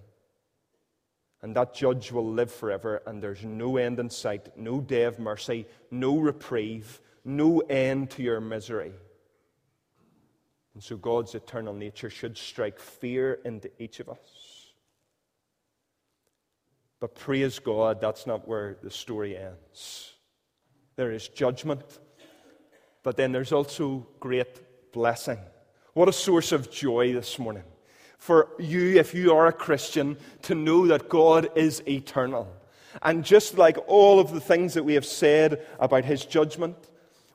And 1.41 1.55
that 1.55 1.73
judge 1.73 2.11
will 2.11 2.29
live 2.29 2.51
forever, 2.51 3.01
and 3.05 3.23
there's 3.23 3.43
no 3.43 3.77
end 3.77 3.99
in 3.99 4.09
sight, 4.09 4.57
no 4.57 4.81
day 4.81 5.03
of 5.03 5.19
mercy, 5.19 5.65
no 5.89 6.17
reprieve, 6.17 6.99
no 7.23 7.59
end 7.61 8.11
to 8.11 8.23
your 8.23 8.41
misery. 8.41 8.91
And 10.73 10.83
so 10.83 10.97
God's 10.97 11.33
eternal 11.33 11.73
nature 11.73 12.09
should 12.09 12.37
strike 12.37 12.79
fear 12.79 13.39
into 13.45 13.69
each 13.79 13.99
of 13.99 14.09
us. 14.09 14.73
But 16.99 17.15
praise 17.15 17.59
God, 17.59 18.01
that's 18.01 18.27
not 18.27 18.47
where 18.47 18.77
the 18.81 18.89
story 18.89 19.37
ends. 19.37 20.13
There 20.95 21.11
is 21.11 21.27
judgment, 21.27 21.99
but 23.01 23.17
then 23.17 23.31
there's 23.31 23.51
also 23.51 24.07
great 24.19 24.91
blessing. 24.91 25.39
What 25.93 26.09
a 26.09 26.13
source 26.13 26.51
of 26.51 26.71
joy 26.71 27.13
this 27.13 27.37
morning 27.37 27.63
for 28.23 28.47
you, 28.57 28.97
if 28.97 29.13
you 29.13 29.35
are 29.35 29.47
a 29.47 29.51
Christian, 29.51 30.15
to 30.43 30.55
know 30.55 30.87
that 30.87 31.09
God 31.09 31.49
is 31.57 31.85
eternal. 31.85 32.47
And 33.01 33.25
just 33.25 33.57
like 33.57 33.77
all 33.85 34.17
of 34.21 34.31
the 34.31 34.39
things 34.39 34.75
that 34.75 34.85
we 34.85 34.93
have 34.93 35.05
said 35.05 35.67
about 35.77 36.05
his 36.05 36.25
judgment, 36.25 36.77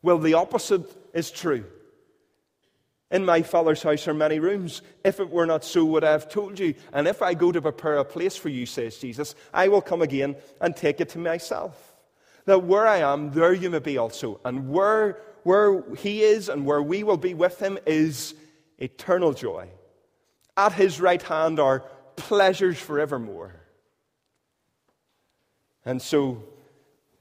well, 0.00 0.16
the 0.16 0.32
opposite 0.32 0.90
is 1.12 1.30
true. 1.30 1.66
In 3.10 3.22
my 3.22 3.42
Father's 3.42 3.82
house 3.82 4.08
are 4.08 4.14
many 4.14 4.38
rooms. 4.38 4.80
If 5.04 5.20
it 5.20 5.28
were 5.28 5.44
not 5.44 5.62
so, 5.62 5.84
would 5.84 6.04
I 6.04 6.12
have 6.12 6.30
told 6.30 6.58
you? 6.58 6.72
And 6.94 7.06
if 7.06 7.20
I 7.20 7.34
go 7.34 7.52
to 7.52 7.60
prepare 7.60 7.98
a 7.98 8.04
place 8.04 8.38
for 8.38 8.48
you, 8.48 8.64
says 8.64 8.96
Jesus, 8.96 9.34
I 9.52 9.68
will 9.68 9.82
come 9.82 10.00
again 10.00 10.36
and 10.62 10.74
take 10.74 11.02
it 11.02 11.10
to 11.10 11.18
myself. 11.18 11.92
That 12.46 12.64
where 12.64 12.86
I 12.86 13.00
am, 13.00 13.30
there 13.32 13.52
you 13.52 13.68
may 13.68 13.80
be 13.80 13.98
also. 13.98 14.40
And 14.42 14.70
where, 14.70 15.20
where 15.42 15.82
He 15.96 16.22
is 16.22 16.48
and 16.48 16.64
where 16.64 16.82
we 16.82 17.02
will 17.02 17.18
be 17.18 17.34
with 17.34 17.60
Him 17.60 17.78
is 17.84 18.34
eternal 18.78 19.34
joy. 19.34 19.68
At 20.58 20.72
His 20.72 21.00
right 21.00 21.22
hand 21.22 21.60
are 21.60 21.84
pleasures 22.16 22.80
forevermore. 22.80 23.54
And 25.84 26.02
so, 26.02 26.42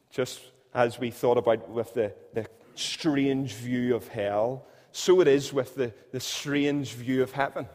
just 0.10 0.41
as 0.73 1.00
we 1.00 1.12
thought 1.12 1.38
about 1.38 1.69
with 1.69 1.93
the, 1.93 2.13
the 2.34 2.47
strange 2.73 3.54
view 3.54 3.95
of 3.95 4.08
hell, 4.08 4.65
so 4.91 5.21
it 5.21 5.28
is 5.28 5.54
with 5.54 5.76
the, 5.76 5.93
the 6.12 6.19
strange 6.19 6.93
view 6.93 7.21
of 7.21 7.32
heaven. 7.32 7.67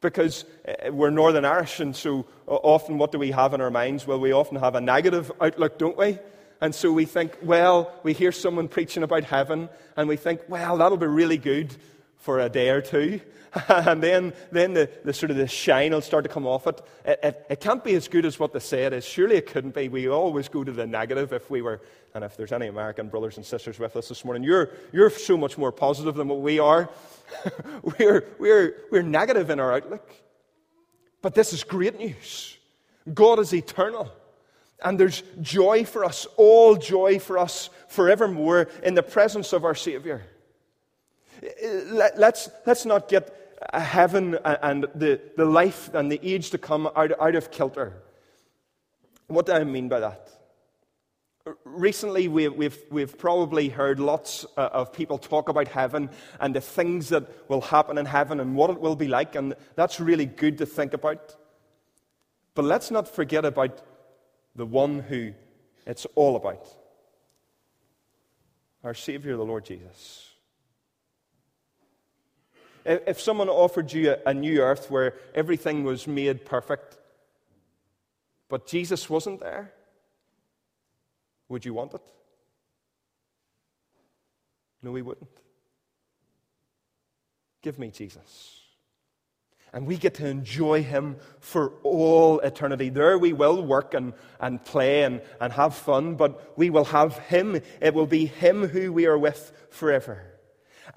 Because 0.00 0.44
uh, 0.66 0.92
we're 0.92 1.10
Northern 1.10 1.44
Irish, 1.44 1.78
and 1.78 1.94
so 1.94 2.26
often 2.48 2.98
what 2.98 3.12
do 3.12 3.18
we 3.18 3.30
have 3.30 3.54
in 3.54 3.60
our 3.60 3.70
minds? 3.70 4.08
Well, 4.08 4.18
we 4.18 4.32
often 4.32 4.58
have 4.58 4.74
a 4.74 4.80
negative 4.80 5.30
outlook, 5.40 5.78
don't 5.78 5.96
we? 5.96 6.18
And 6.60 6.74
so 6.74 6.92
we 6.92 7.04
think, 7.04 7.38
well, 7.42 7.92
we 8.02 8.12
hear 8.12 8.32
someone 8.32 8.66
preaching 8.66 9.04
about 9.04 9.22
heaven, 9.22 9.68
and 9.96 10.08
we 10.08 10.16
think, 10.16 10.40
well, 10.48 10.78
that'll 10.78 10.98
be 10.98 11.06
really 11.06 11.38
good 11.38 11.76
for 12.24 12.38
a 12.40 12.48
day 12.48 12.70
or 12.70 12.80
two. 12.80 13.20
and 13.68 14.02
then, 14.02 14.32
then 14.50 14.72
the, 14.72 14.88
the 15.04 15.12
sort 15.12 15.30
of 15.30 15.36
the 15.36 15.46
shine 15.46 15.92
will 15.92 16.00
start 16.00 16.24
to 16.24 16.30
come 16.30 16.46
off 16.46 16.66
it. 16.66 16.80
It, 17.04 17.20
it. 17.22 17.46
it 17.50 17.60
can't 17.60 17.84
be 17.84 17.94
as 17.94 18.08
good 18.08 18.24
as 18.24 18.40
what 18.40 18.54
they 18.54 18.60
say 18.60 18.84
it 18.84 18.94
is. 18.94 19.04
Surely 19.04 19.36
it 19.36 19.46
couldn't 19.46 19.74
be. 19.74 19.90
We 19.90 20.08
always 20.08 20.48
go 20.48 20.64
to 20.64 20.72
the 20.72 20.86
negative 20.86 21.34
if 21.34 21.50
we 21.50 21.60
were, 21.60 21.82
and 22.14 22.24
if 22.24 22.34
there's 22.34 22.50
any 22.50 22.68
American 22.68 23.08
brothers 23.08 23.36
and 23.36 23.44
sisters 23.44 23.78
with 23.78 23.94
us 23.94 24.08
this 24.08 24.24
morning, 24.24 24.42
you're, 24.42 24.70
you're 24.90 25.10
so 25.10 25.36
much 25.36 25.58
more 25.58 25.70
positive 25.70 26.14
than 26.14 26.28
what 26.28 26.40
we 26.40 26.58
are. 26.58 26.88
we're, 27.98 28.24
we're, 28.38 28.74
we're 28.90 29.02
negative 29.02 29.50
in 29.50 29.60
our 29.60 29.74
outlook. 29.74 30.10
But 31.20 31.34
this 31.34 31.52
is 31.52 31.62
great 31.62 31.98
news. 31.98 32.56
God 33.12 33.38
is 33.38 33.52
eternal. 33.52 34.10
And 34.82 34.98
there's 34.98 35.22
joy 35.42 35.84
for 35.84 36.06
us, 36.06 36.26
all 36.38 36.76
joy 36.76 37.18
for 37.18 37.36
us 37.36 37.68
forevermore 37.88 38.68
in 38.82 38.94
the 38.94 39.02
presence 39.02 39.52
of 39.52 39.66
our 39.66 39.74
Savior. 39.74 40.22
Let's, 41.90 42.48
let's 42.66 42.86
not 42.86 43.08
get 43.08 43.34
heaven 43.72 44.38
and 44.44 44.86
the, 44.94 45.20
the 45.36 45.44
life 45.44 45.92
and 45.94 46.10
the 46.10 46.20
age 46.22 46.50
to 46.50 46.58
come 46.58 46.88
out, 46.96 47.12
out 47.20 47.34
of 47.34 47.50
kilter. 47.50 48.02
What 49.26 49.46
do 49.46 49.52
I 49.52 49.64
mean 49.64 49.88
by 49.88 50.00
that? 50.00 50.30
Recently, 51.64 52.28
we, 52.28 52.48
we've, 52.48 52.78
we've 52.90 53.18
probably 53.18 53.68
heard 53.68 54.00
lots 54.00 54.46
uh, 54.56 54.70
of 54.72 54.92
people 54.92 55.18
talk 55.18 55.50
about 55.50 55.68
heaven 55.68 56.08
and 56.40 56.54
the 56.54 56.60
things 56.60 57.10
that 57.10 57.50
will 57.50 57.60
happen 57.60 57.98
in 57.98 58.06
heaven 58.06 58.40
and 58.40 58.56
what 58.56 58.70
it 58.70 58.80
will 58.80 58.96
be 58.96 59.08
like, 59.08 59.34
and 59.34 59.54
that's 59.74 60.00
really 60.00 60.24
good 60.24 60.56
to 60.58 60.66
think 60.66 60.94
about. 60.94 61.36
But 62.54 62.64
let's 62.64 62.90
not 62.90 63.08
forget 63.08 63.44
about 63.44 63.82
the 64.56 64.64
one 64.64 65.00
who 65.00 65.34
it's 65.86 66.06
all 66.14 66.36
about 66.36 66.66
our 68.82 68.94
Savior, 68.94 69.36
the 69.36 69.44
Lord 69.44 69.64
Jesus. 69.64 70.33
If 72.84 73.20
someone 73.20 73.48
offered 73.48 73.92
you 73.92 74.16
a 74.26 74.34
new 74.34 74.60
earth 74.60 74.90
where 74.90 75.14
everything 75.34 75.84
was 75.84 76.06
made 76.06 76.44
perfect, 76.44 76.98
but 78.48 78.66
Jesus 78.66 79.08
wasn't 79.08 79.40
there, 79.40 79.72
would 81.48 81.64
you 81.64 81.72
want 81.72 81.94
it? 81.94 82.02
No, 84.82 84.92
we 84.92 85.02
wouldn't. 85.02 85.30
Give 87.62 87.78
me 87.78 87.90
Jesus. 87.90 88.60
And 89.72 89.86
we 89.86 89.96
get 89.96 90.14
to 90.14 90.26
enjoy 90.26 90.82
him 90.82 91.16
for 91.40 91.72
all 91.82 92.38
eternity. 92.40 92.90
There 92.90 93.18
we 93.18 93.32
will 93.32 93.62
work 93.64 93.94
and, 93.94 94.12
and 94.38 94.62
play 94.62 95.02
and, 95.02 95.22
and 95.40 95.52
have 95.54 95.74
fun, 95.74 96.16
but 96.16 96.56
we 96.58 96.68
will 96.68 96.84
have 96.84 97.18
him. 97.18 97.60
It 97.80 97.94
will 97.94 98.06
be 98.06 98.26
him 98.26 98.68
who 98.68 98.92
we 98.92 99.06
are 99.06 99.18
with 99.18 99.52
forever. 99.70 100.33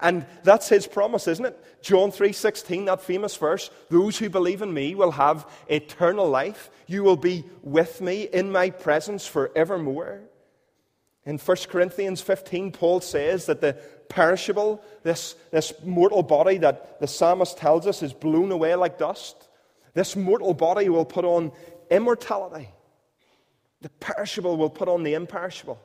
And 0.00 0.26
that's 0.44 0.68
his 0.68 0.86
promise, 0.86 1.26
isn't 1.26 1.44
it? 1.44 1.82
John 1.82 2.10
3:16, 2.10 2.86
that 2.86 3.00
famous 3.00 3.36
verse, 3.36 3.70
those 3.90 4.18
who 4.18 4.28
believe 4.28 4.62
in 4.62 4.72
me 4.72 4.94
will 4.94 5.12
have 5.12 5.46
eternal 5.68 6.28
life. 6.28 6.70
You 6.86 7.02
will 7.02 7.16
be 7.16 7.44
with 7.62 8.00
me 8.00 8.22
in 8.22 8.52
my 8.52 8.70
presence 8.70 9.26
forevermore. 9.26 10.20
In 11.24 11.38
1 11.38 11.56
Corinthians 11.68 12.20
15, 12.20 12.72
Paul 12.72 13.00
says 13.00 13.46
that 13.46 13.60
the 13.60 13.74
perishable, 14.08 14.82
this, 15.02 15.34
this 15.50 15.72
mortal 15.84 16.22
body 16.22 16.58
that 16.58 17.00
the 17.00 17.06
psalmist 17.06 17.58
tells 17.58 17.86
us 17.86 18.02
is 18.02 18.14
blown 18.14 18.50
away 18.50 18.74
like 18.74 18.98
dust, 18.98 19.48
this 19.94 20.16
mortal 20.16 20.54
body 20.54 20.88
will 20.88 21.04
put 21.04 21.24
on 21.24 21.52
immortality. 21.90 22.68
The 23.80 23.90
perishable 23.90 24.56
will 24.56 24.70
put 24.70 24.88
on 24.88 25.02
the 25.02 25.14
imperishable. 25.14 25.78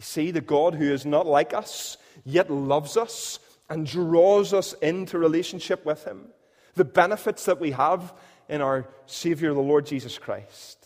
See, 0.00 0.30
the 0.30 0.40
God 0.40 0.74
who 0.74 0.90
is 0.90 1.06
not 1.06 1.26
like 1.26 1.54
us, 1.54 1.96
yet 2.24 2.50
loves 2.50 2.96
us 2.96 3.38
and 3.68 3.86
draws 3.86 4.52
us 4.52 4.72
into 4.74 5.18
relationship 5.18 5.84
with 5.84 6.04
Him. 6.04 6.26
The 6.74 6.84
benefits 6.84 7.44
that 7.44 7.60
we 7.60 7.72
have 7.72 8.12
in 8.48 8.60
our 8.60 8.88
Savior, 9.06 9.54
the 9.54 9.60
Lord 9.60 9.86
Jesus 9.86 10.18
Christ 10.18 10.80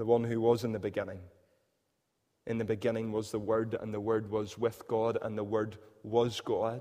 the 0.00 0.06
one 0.06 0.24
who 0.24 0.40
was 0.40 0.64
in 0.64 0.72
the 0.72 0.78
beginning. 0.78 1.20
In 2.46 2.56
the 2.56 2.64
beginning 2.64 3.12
was 3.12 3.30
the 3.30 3.38
Word, 3.38 3.76
and 3.78 3.92
the 3.92 4.00
Word 4.00 4.30
was 4.30 4.56
with 4.56 4.88
God, 4.88 5.18
and 5.20 5.36
the 5.36 5.44
Word 5.44 5.76
was 6.02 6.40
God. 6.40 6.80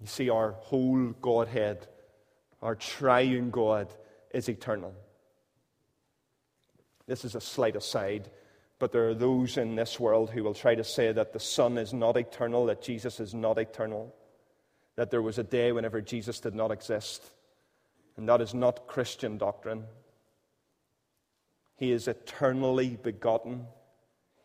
You 0.00 0.06
see, 0.06 0.28
our 0.28 0.52
whole 0.52 1.14
Godhead, 1.22 1.86
our 2.60 2.74
triune 2.74 3.50
God, 3.50 3.88
is 4.32 4.50
eternal. 4.50 4.94
This 7.10 7.24
is 7.24 7.34
a 7.34 7.40
slight 7.40 7.74
aside, 7.74 8.30
but 8.78 8.92
there 8.92 9.08
are 9.08 9.14
those 9.14 9.56
in 9.56 9.74
this 9.74 9.98
world 9.98 10.30
who 10.30 10.44
will 10.44 10.54
try 10.54 10.76
to 10.76 10.84
say 10.84 11.10
that 11.10 11.32
the 11.32 11.40
Son 11.40 11.76
is 11.76 11.92
not 11.92 12.16
eternal, 12.16 12.66
that 12.66 12.82
Jesus 12.82 13.18
is 13.18 13.34
not 13.34 13.58
eternal, 13.58 14.14
that 14.94 15.10
there 15.10 15.20
was 15.20 15.36
a 15.36 15.42
day 15.42 15.72
whenever 15.72 16.00
Jesus 16.00 16.38
did 16.38 16.54
not 16.54 16.70
exist. 16.70 17.24
And 18.16 18.28
that 18.28 18.40
is 18.40 18.54
not 18.54 18.86
Christian 18.86 19.38
doctrine. 19.38 19.86
He 21.74 21.90
is 21.90 22.06
eternally 22.06 22.96
begotten. 23.02 23.66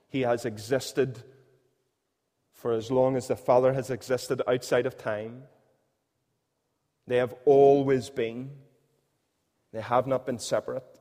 He 0.10 0.21
has 0.21 0.43
existed 0.43 1.21
for 2.51 2.71
as 2.71 2.89
long 2.89 3.15
as 3.15 3.28
the 3.28 3.36
Father 3.36 3.73
has 3.73 3.91
existed 3.91 4.41
outside 4.47 4.88
of 4.88 4.97
time. 4.97 5.43
They 7.06 7.17
have 7.17 7.36
always 7.45 8.10
been, 8.10 8.49
they 9.71 9.82
have 9.82 10.08
not 10.08 10.25
been 10.25 10.39
separate. 10.39 10.94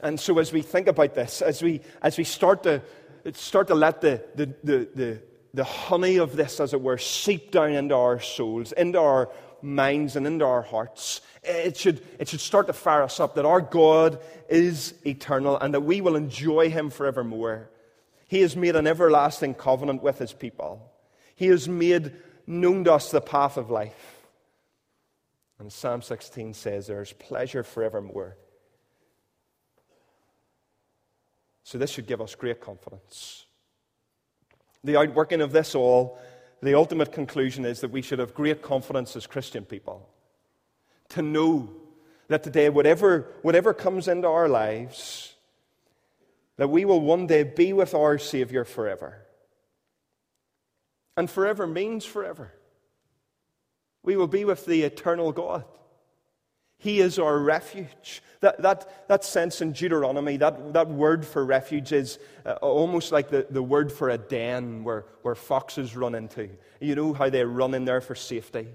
And 0.00 0.18
so, 0.18 0.38
as 0.38 0.52
we 0.52 0.62
think 0.62 0.86
about 0.86 1.14
this, 1.14 1.42
as 1.42 1.62
we, 1.62 1.80
as 2.02 2.18
we 2.18 2.24
start, 2.24 2.62
to, 2.64 2.82
start 3.32 3.68
to 3.68 3.74
let 3.74 4.00
the, 4.00 4.22
the, 4.34 4.46
the, 4.62 4.88
the, 4.94 5.22
the 5.54 5.64
honey 5.64 6.18
of 6.18 6.36
this, 6.36 6.60
as 6.60 6.74
it 6.74 6.80
were, 6.80 6.98
seep 6.98 7.50
down 7.50 7.72
into 7.72 7.94
our 7.94 8.20
souls, 8.20 8.72
into 8.72 9.00
our 9.00 9.30
minds, 9.62 10.16
and 10.16 10.26
into 10.26 10.44
our 10.44 10.62
hearts, 10.62 11.20
it 11.42 11.76
should, 11.76 12.02
it 12.18 12.28
should 12.28 12.40
start 12.40 12.66
to 12.66 12.72
fire 12.72 13.02
us 13.02 13.20
up 13.20 13.34
that 13.34 13.46
our 13.46 13.60
God 13.60 14.20
is 14.48 14.94
eternal 15.06 15.58
and 15.58 15.74
that 15.74 15.80
we 15.80 16.00
will 16.00 16.16
enjoy 16.16 16.70
him 16.70 16.90
forevermore. 16.90 17.70
He 18.26 18.40
has 18.40 18.56
made 18.56 18.76
an 18.76 18.86
everlasting 18.86 19.54
covenant 19.54 20.02
with 20.02 20.18
his 20.18 20.32
people. 20.32 20.90
He 21.34 21.46
has 21.46 21.68
made 21.68 22.12
known 22.46 22.84
to 22.84 22.94
us 22.94 23.10
the 23.10 23.20
path 23.20 23.56
of 23.56 23.70
life. 23.70 24.14
And 25.58 25.72
Psalm 25.72 26.02
16 26.02 26.54
says 26.54 26.86
there 26.86 27.02
is 27.02 27.12
pleasure 27.12 27.62
forevermore. 27.62 28.36
So 31.64 31.78
this 31.78 31.90
should 31.90 32.06
give 32.06 32.20
us 32.20 32.34
great 32.34 32.60
confidence. 32.60 33.46
The 34.84 34.96
outworking 34.98 35.40
of 35.40 35.50
this 35.50 35.74
all, 35.74 36.18
the 36.62 36.74
ultimate 36.74 37.10
conclusion 37.10 37.64
is 37.64 37.80
that 37.80 37.90
we 37.90 38.02
should 38.02 38.18
have 38.18 38.34
great 38.34 38.62
confidence 38.62 39.16
as 39.16 39.26
Christian 39.26 39.64
people 39.64 40.08
to 41.10 41.22
know 41.22 41.70
that 42.28 42.42
today, 42.42 42.68
whatever, 42.68 43.32
whatever 43.42 43.74
comes 43.74 44.08
into 44.08 44.28
our 44.28 44.48
lives, 44.48 45.34
that 46.56 46.68
we 46.68 46.84
will 46.84 47.00
one 47.00 47.26
day 47.26 47.42
be 47.42 47.72
with 47.72 47.94
our 47.94 48.18
Savior 48.18 48.64
forever. 48.64 49.26
And 51.16 51.30
forever 51.30 51.66
means 51.66 52.04
forever. 52.04 52.52
We 54.02 54.16
will 54.16 54.26
be 54.26 54.44
with 54.44 54.66
the 54.66 54.82
eternal 54.82 55.32
God. 55.32 55.64
He 56.78 57.00
is 57.00 57.18
our 57.18 57.38
refuge. 57.38 58.22
That, 58.40 58.60
that, 58.62 59.08
that 59.08 59.24
sense 59.24 59.62
in 59.62 59.72
Deuteronomy, 59.72 60.36
that, 60.36 60.74
that 60.74 60.88
word 60.88 61.24
for 61.24 61.44
refuge 61.44 61.92
is 61.92 62.18
uh, 62.44 62.52
almost 62.60 63.10
like 63.10 63.30
the, 63.30 63.46
the 63.48 63.62
word 63.62 63.90
for 63.90 64.10
a 64.10 64.18
den 64.18 64.84
where, 64.84 65.06
where 65.22 65.34
foxes 65.34 65.96
run 65.96 66.14
into. 66.14 66.50
You 66.80 66.94
know 66.94 67.14
how 67.14 67.30
they 67.30 67.42
run 67.44 67.72
in 67.72 67.86
there 67.86 68.02
for 68.02 68.14
safety 68.14 68.68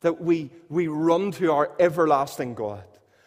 that 0.00 0.20
we, 0.20 0.50
we 0.68 0.88
run 0.88 1.30
to 1.32 1.52
our 1.52 1.70
everlasting 1.78 2.54
God, 2.54 2.84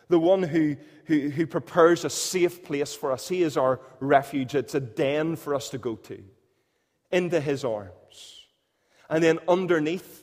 the 0.09 0.19
one 0.19 0.43
who, 0.43 0.75
who, 1.05 1.29
who 1.29 1.47
prepares 1.47 2.03
a 2.03 2.09
safe 2.09 2.63
place 2.63 2.95
for 2.95 3.11
us. 3.11 3.27
He 3.27 3.43
is 3.43 3.57
our 3.57 3.79
refuge. 3.99 4.55
It's 4.55 4.75
a 4.75 4.79
den 4.79 5.35
for 5.35 5.55
us 5.55 5.69
to 5.69 5.77
go 5.77 5.95
to, 5.95 6.23
into 7.11 7.39
His 7.39 7.63
arms. 7.63 8.47
And 9.09 9.23
then 9.23 9.39
underneath, 9.47 10.22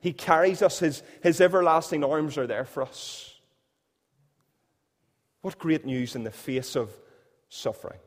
He 0.00 0.12
carries 0.12 0.62
us, 0.62 0.78
His, 0.78 1.02
his 1.22 1.40
everlasting 1.40 2.04
arms 2.04 2.38
are 2.38 2.46
there 2.46 2.64
for 2.64 2.82
us. 2.82 3.34
What 5.40 5.58
great 5.58 5.84
news 5.84 6.14
in 6.14 6.24
the 6.24 6.30
face 6.30 6.76
of 6.76 6.90
suffering. 7.48 8.00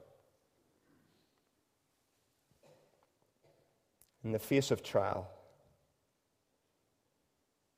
In 4.24 4.32
the 4.32 4.40
face 4.40 4.72
of 4.72 4.84
trial 4.84 5.30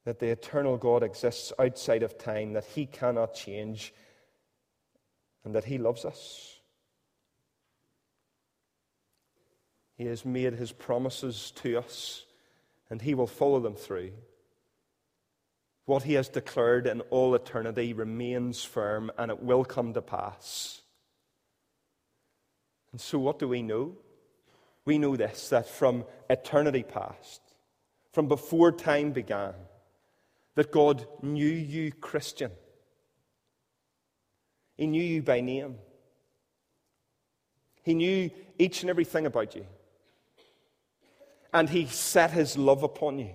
that 0.06 0.20
the 0.20 0.28
eternal 0.28 0.78
God 0.78 1.04
exists 1.04 1.54
outside 1.58 2.04
of 2.04 2.18
time, 2.18 2.54
that 2.54 2.66
He 2.66 2.86
cannot 2.86 3.34
change, 3.34 3.94
and 5.44 5.56
that 5.56 5.66
He 5.66 5.78
loves 5.78 6.04
us. 6.04 6.60
He 9.96 10.06
has 10.06 10.26
made 10.26 10.54
His 10.54 10.72
promises 10.72 11.52
to 11.58 11.78
us, 11.78 12.26
and 12.94 13.02
He 13.02 13.16
will 13.16 13.26
follow 13.26 13.60
them 13.60 13.74
through. 13.74 14.12
What 15.86 16.04
He 16.04 16.14
has 16.14 16.30
declared 16.30 16.86
in 16.86 17.02
all 17.10 17.34
eternity 17.34 17.92
remains 17.92 18.64
firm, 18.64 19.12
and 19.18 19.32
it 19.32 19.42
will 19.42 19.66
come 19.66 19.96
to 19.96 20.02
pass. 20.04 20.80
And 22.92 23.02
so, 23.02 23.18
what 23.18 23.40
do 23.40 23.48
we 23.48 23.64
know? 23.64 23.96
We 24.86 25.00
know 25.00 25.16
this 25.16 25.50
that 25.50 25.68
from 25.68 26.06
eternity 26.30 26.84
past, 26.84 27.42
from 28.12 28.28
before 28.28 28.72
time 28.72 29.12
began, 29.12 29.56
that 30.54 30.72
God 30.72 31.08
knew 31.24 31.48
you, 31.48 31.92
Christian. 31.94 32.52
He 34.78 34.86
knew 34.86 35.02
you 35.02 35.24
by 35.24 35.42
name. 35.42 35.80
He 37.82 37.96
knew 37.96 38.30
each 38.60 38.84
and 38.84 38.92
everything 38.92 39.26
about 39.26 39.56
you. 39.56 39.66
And 41.54 41.70
He 41.70 41.86
set 41.86 42.32
His 42.32 42.58
love 42.58 42.84
upon 42.84 43.20
you 43.20 43.34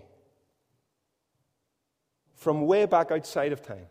from 2.35 2.67
way 2.67 2.87
back 2.87 3.11
outside 3.11 3.53
of 3.53 3.63
time. 3.63 3.87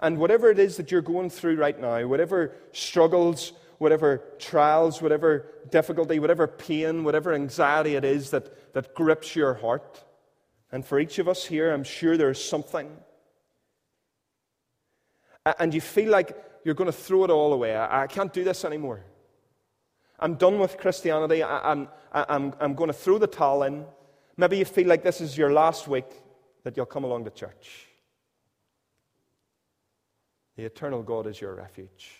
And 0.00 0.18
whatever 0.18 0.50
it 0.50 0.58
is 0.58 0.76
that 0.76 0.90
you're 0.90 1.02
going 1.02 1.30
through 1.30 1.56
right 1.56 1.78
now, 1.78 2.06
whatever 2.06 2.54
struggles, 2.72 3.52
whatever 3.78 4.22
trials, 4.38 5.00
whatever 5.00 5.46
difficulty, 5.70 6.18
whatever 6.18 6.46
pain, 6.46 7.04
whatever 7.04 7.32
anxiety 7.32 7.94
it 7.94 8.04
is 8.04 8.30
that, 8.30 8.72
that 8.74 8.94
grips 8.94 9.34
your 9.34 9.54
heart, 9.54 10.04
and 10.74 10.84
for 10.84 10.98
each 10.98 11.20
of 11.20 11.28
us 11.28 11.44
here, 11.44 11.72
I'm 11.72 11.84
sure 11.84 12.16
there's 12.16 12.44
something. 12.44 12.90
And 15.60 15.72
you 15.72 15.80
feel 15.80 16.10
like 16.10 16.36
you're 16.64 16.74
going 16.74 16.90
to 16.90 16.92
throw 16.92 17.22
it 17.22 17.30
all 17.30 17.52
away. 17.52 17.76
I 17.76 18.08
can't 18.08 18.32
do 18.32 18.42
this 18.42 18.64
anymore. 18.64 19.04
I'm 20.18 20.34
done 20.34 20.58
with 20.58 20.78
Christianity. 20.78 21.42
I'm, 21.42 21.88
I'm, 22.12 22.54
I'm 22.60 22.74
going 22.74 22.88
to 22.88 22.94
throw 22.94 23.18
the 23.18 23.26
towel 23.26 23.64
in. 23.64 23.84
Maybe 24.36 24.58
you 24.58 24.64
feel 24.64 24.86
like 24.86 25.02
this 25.02 25.20
is 25.20 25.36
your 25.36 25.52
last 25.52 25.88
week 25.88 26.06
that 26.62 26.76
you'll 26.76 26.86
come 26.86 27.04
along 27.04 27.24
to 27.24 27.30
church. 27.30 27.86
The 30.56 30.64
eternal 30.64 31.02
God 31.02 31.26
is 31.26 31.40
your 31.40 31.54
refuge. 31.54 32.10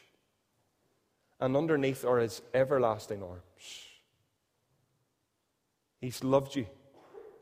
And 1.41 1.57
underneath 1.57 2.05
are 2.05 2.19
his 2.19 2.43
everlasting 2.53 3.23
arms. 3.23 3.43
He's 6.01 6.23
loved 6.23 6.57
you 6.57 6.67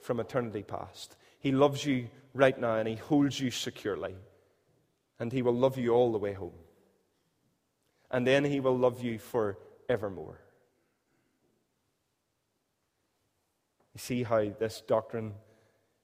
from 0.01 0.21
eternity 0.21 0.62
past. 0.62 1.17
He 1.41 1.51
loves 1.51 1.85
you 1.85 2.09
right 2.35 2.59
now 2.59 2.77
and 2.77 2.88
He 2.88 2.95
holds 2.95 3.41
you 3.41 3.51
securely. 3.51 4.15
And 5.19 5.33
He 5.33 5.43
will 5.43 5.55
love 5.55 5.79
you 5.79 5.95
all 5.95 6.12
the 6.12 6.19
way 6.19 6.33
home. 6.33 6.53
And 8.11 8.27
then 8.27 8.45
He 8.45 8.61
will 8.61 8.77
love 8.77 9.03
you 9.03 9.19
forevermore. 9.92 10.38
You 13.94 13.98
see 13.98 14.22
how 14.22 14.50
this 14.59 14.83
doctrine 14.87 15.35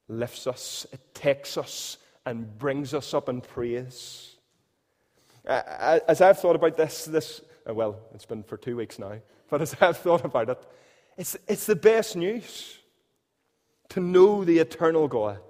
lifts 0.08 0.46
us, 0.46 0.86
it 0.92 1.14
takes 1.14 1.56
us 1.56 1.96
and 2.26 2.58
brings 2.58 2.92
us 2.92 3.14
up 3.14 3.30
in 3.30 3.40
praise. 3.40 4.36
As 5.46 6.20
I've 6.20 6.38
thought 6.38 6.56
about 6.56 6.76
this, 6.76 7.06
this 7.06 7.40
uh, 7.68 7.72
well, 7.72 7.98
it's 8.14 8.26
been 8.26 8.42
for 8.42 8.58
two 8.58 8.76
weeks 8.76 8.98
now, 8.98 9.14
but 9.48 9.62
as 9.62 9.74
I've 9.80 9.96
thought 9.96 10.24
about 10.24 10.50
it, 10.50 10.62
it's, 11.16 11.36
it's 11.46 11.64
the 11.64 11.76
best 11.76 12.14
news 12.14 12.78
to 13.88 14.00
know 14.00 14.44
the 14.44 14.58
eternal 14.58 15.08
God, 15.08 15.40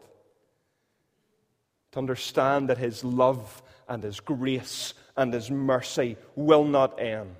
to 1.90 1.98
understand 1.98 2.68
that 2.68 2.78
His 2.78 3.02
love 3.02 3.64
and 3.88 4.00
His 4.00 4.20
grace 4.20 4.94
and 5.16 5.34
His 5.34 5.50
mercy 5.50 6.16
will 6.36 6.64
not 6.64 7.00
end, 7.00 7.34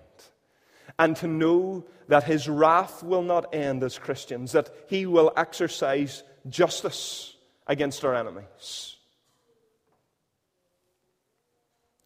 and 0.99 1.17
to 1.17 1.27
know 1.27 1.85
that 2.09 2.25
His 2.25 2.49
wrath 2.49 3.03
will 3.03 3.23
not 3.23 3.55
end 3.55 3.83
as 3.83 3.99
Christians, 3.99 4.53
that 4.53 4.71
He 4.89 5.07
will 5.07 5.33
exercise 5.37 6.23
justice 6.49 7.35
against 7.67 8.05
our 8.05 8.15
enemies, 8.15 8.97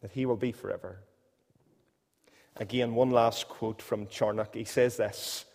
that 0.01 0.11
He 0.11 0.25
will 0.25 0.37
be 0.37 0.51
forever. 0.51 0.99
Again, 2.57 2.93
one 2.93 3.09
last 3.09 3.49
quote 3.49 3.81
from 3.81 4.07
Charnock. 4.07 4.53
He 4.53 4.65
says 4.65 4.97
this 4.97 5.45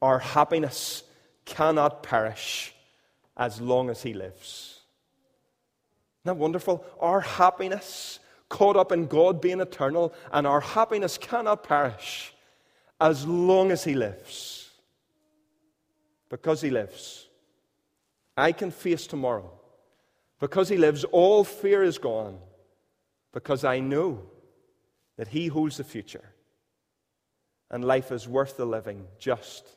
Our 0.00 0.18
happiness 0.18 1.02
cannot 1.44 2.02
perish 2.02 2.74
as 3.36 3.60
long 3.60 3.90
as 3.90 4.02
he 4.02 4.14
lives. 4.14 4.80
Isn't 6.24 6.36
that 6.36 6.36
wonderful? 6.36 6.84
Our 6.98 7.20
happiness, 7.20 8.18
caught 8.48 8.76
up 8.76 8.92
in 8.92 9.06
God 9.06 9.40
being 9.40 9.60
eternal, 9.60 10.14
and 10.32 10.46
our 10.46 10.60
happiness 10.60 11.18
cannot 11.18 11.62
perish 11.62 12.32
as 13.00 13.26
long 13.26 13.70
as 13.70 13.84
he 13.84 13.94
lives. 13.94 14.70
Because 16.28 16.60
he 16.60 16.70
lives, 16.70 17.26
I 18.36 18.52
can 18.52 18.70
face 18.70 19.06
tomorrow. 19.06 19.52
Because 20.40 20.68
he 20.68 20.76
lives, 20.76 21.04
all 21.04 21.44
fear 21.44 21.82
is 21.82 21.98
gone. 21.98 22.38
Because 23.32 23.64
I 23.64 23.80
know 23.80 24.22
that 25.16 25.28
he 25.28 25.46
holds 25.46 25.76
the 25.76 25.84
future. 25.84 26.24
And 27.70 27.84
life 27.84 28.12
is 28.12 28.28
worth 28.28 28.56
the 28.56 28.66
living 28.66 29.04
just 29.18 29.68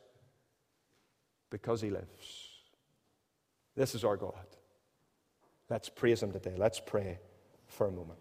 because 1.49 1.81
he 1.81 1.89
lives. 1.89 2.49
This 3.75 3.95
is 3.95 4.03
our 4.03 4.17
God. 4.17 4.33
Let's 5.69 5.89
praise 5.89 6.21
him 6.21 6.31
today. 6.31 6.55
Let's 6.57 6.79
pray 6.79 7.19
for 7.67 7.87
a 7.87 7.91
moment. 7.91 8.19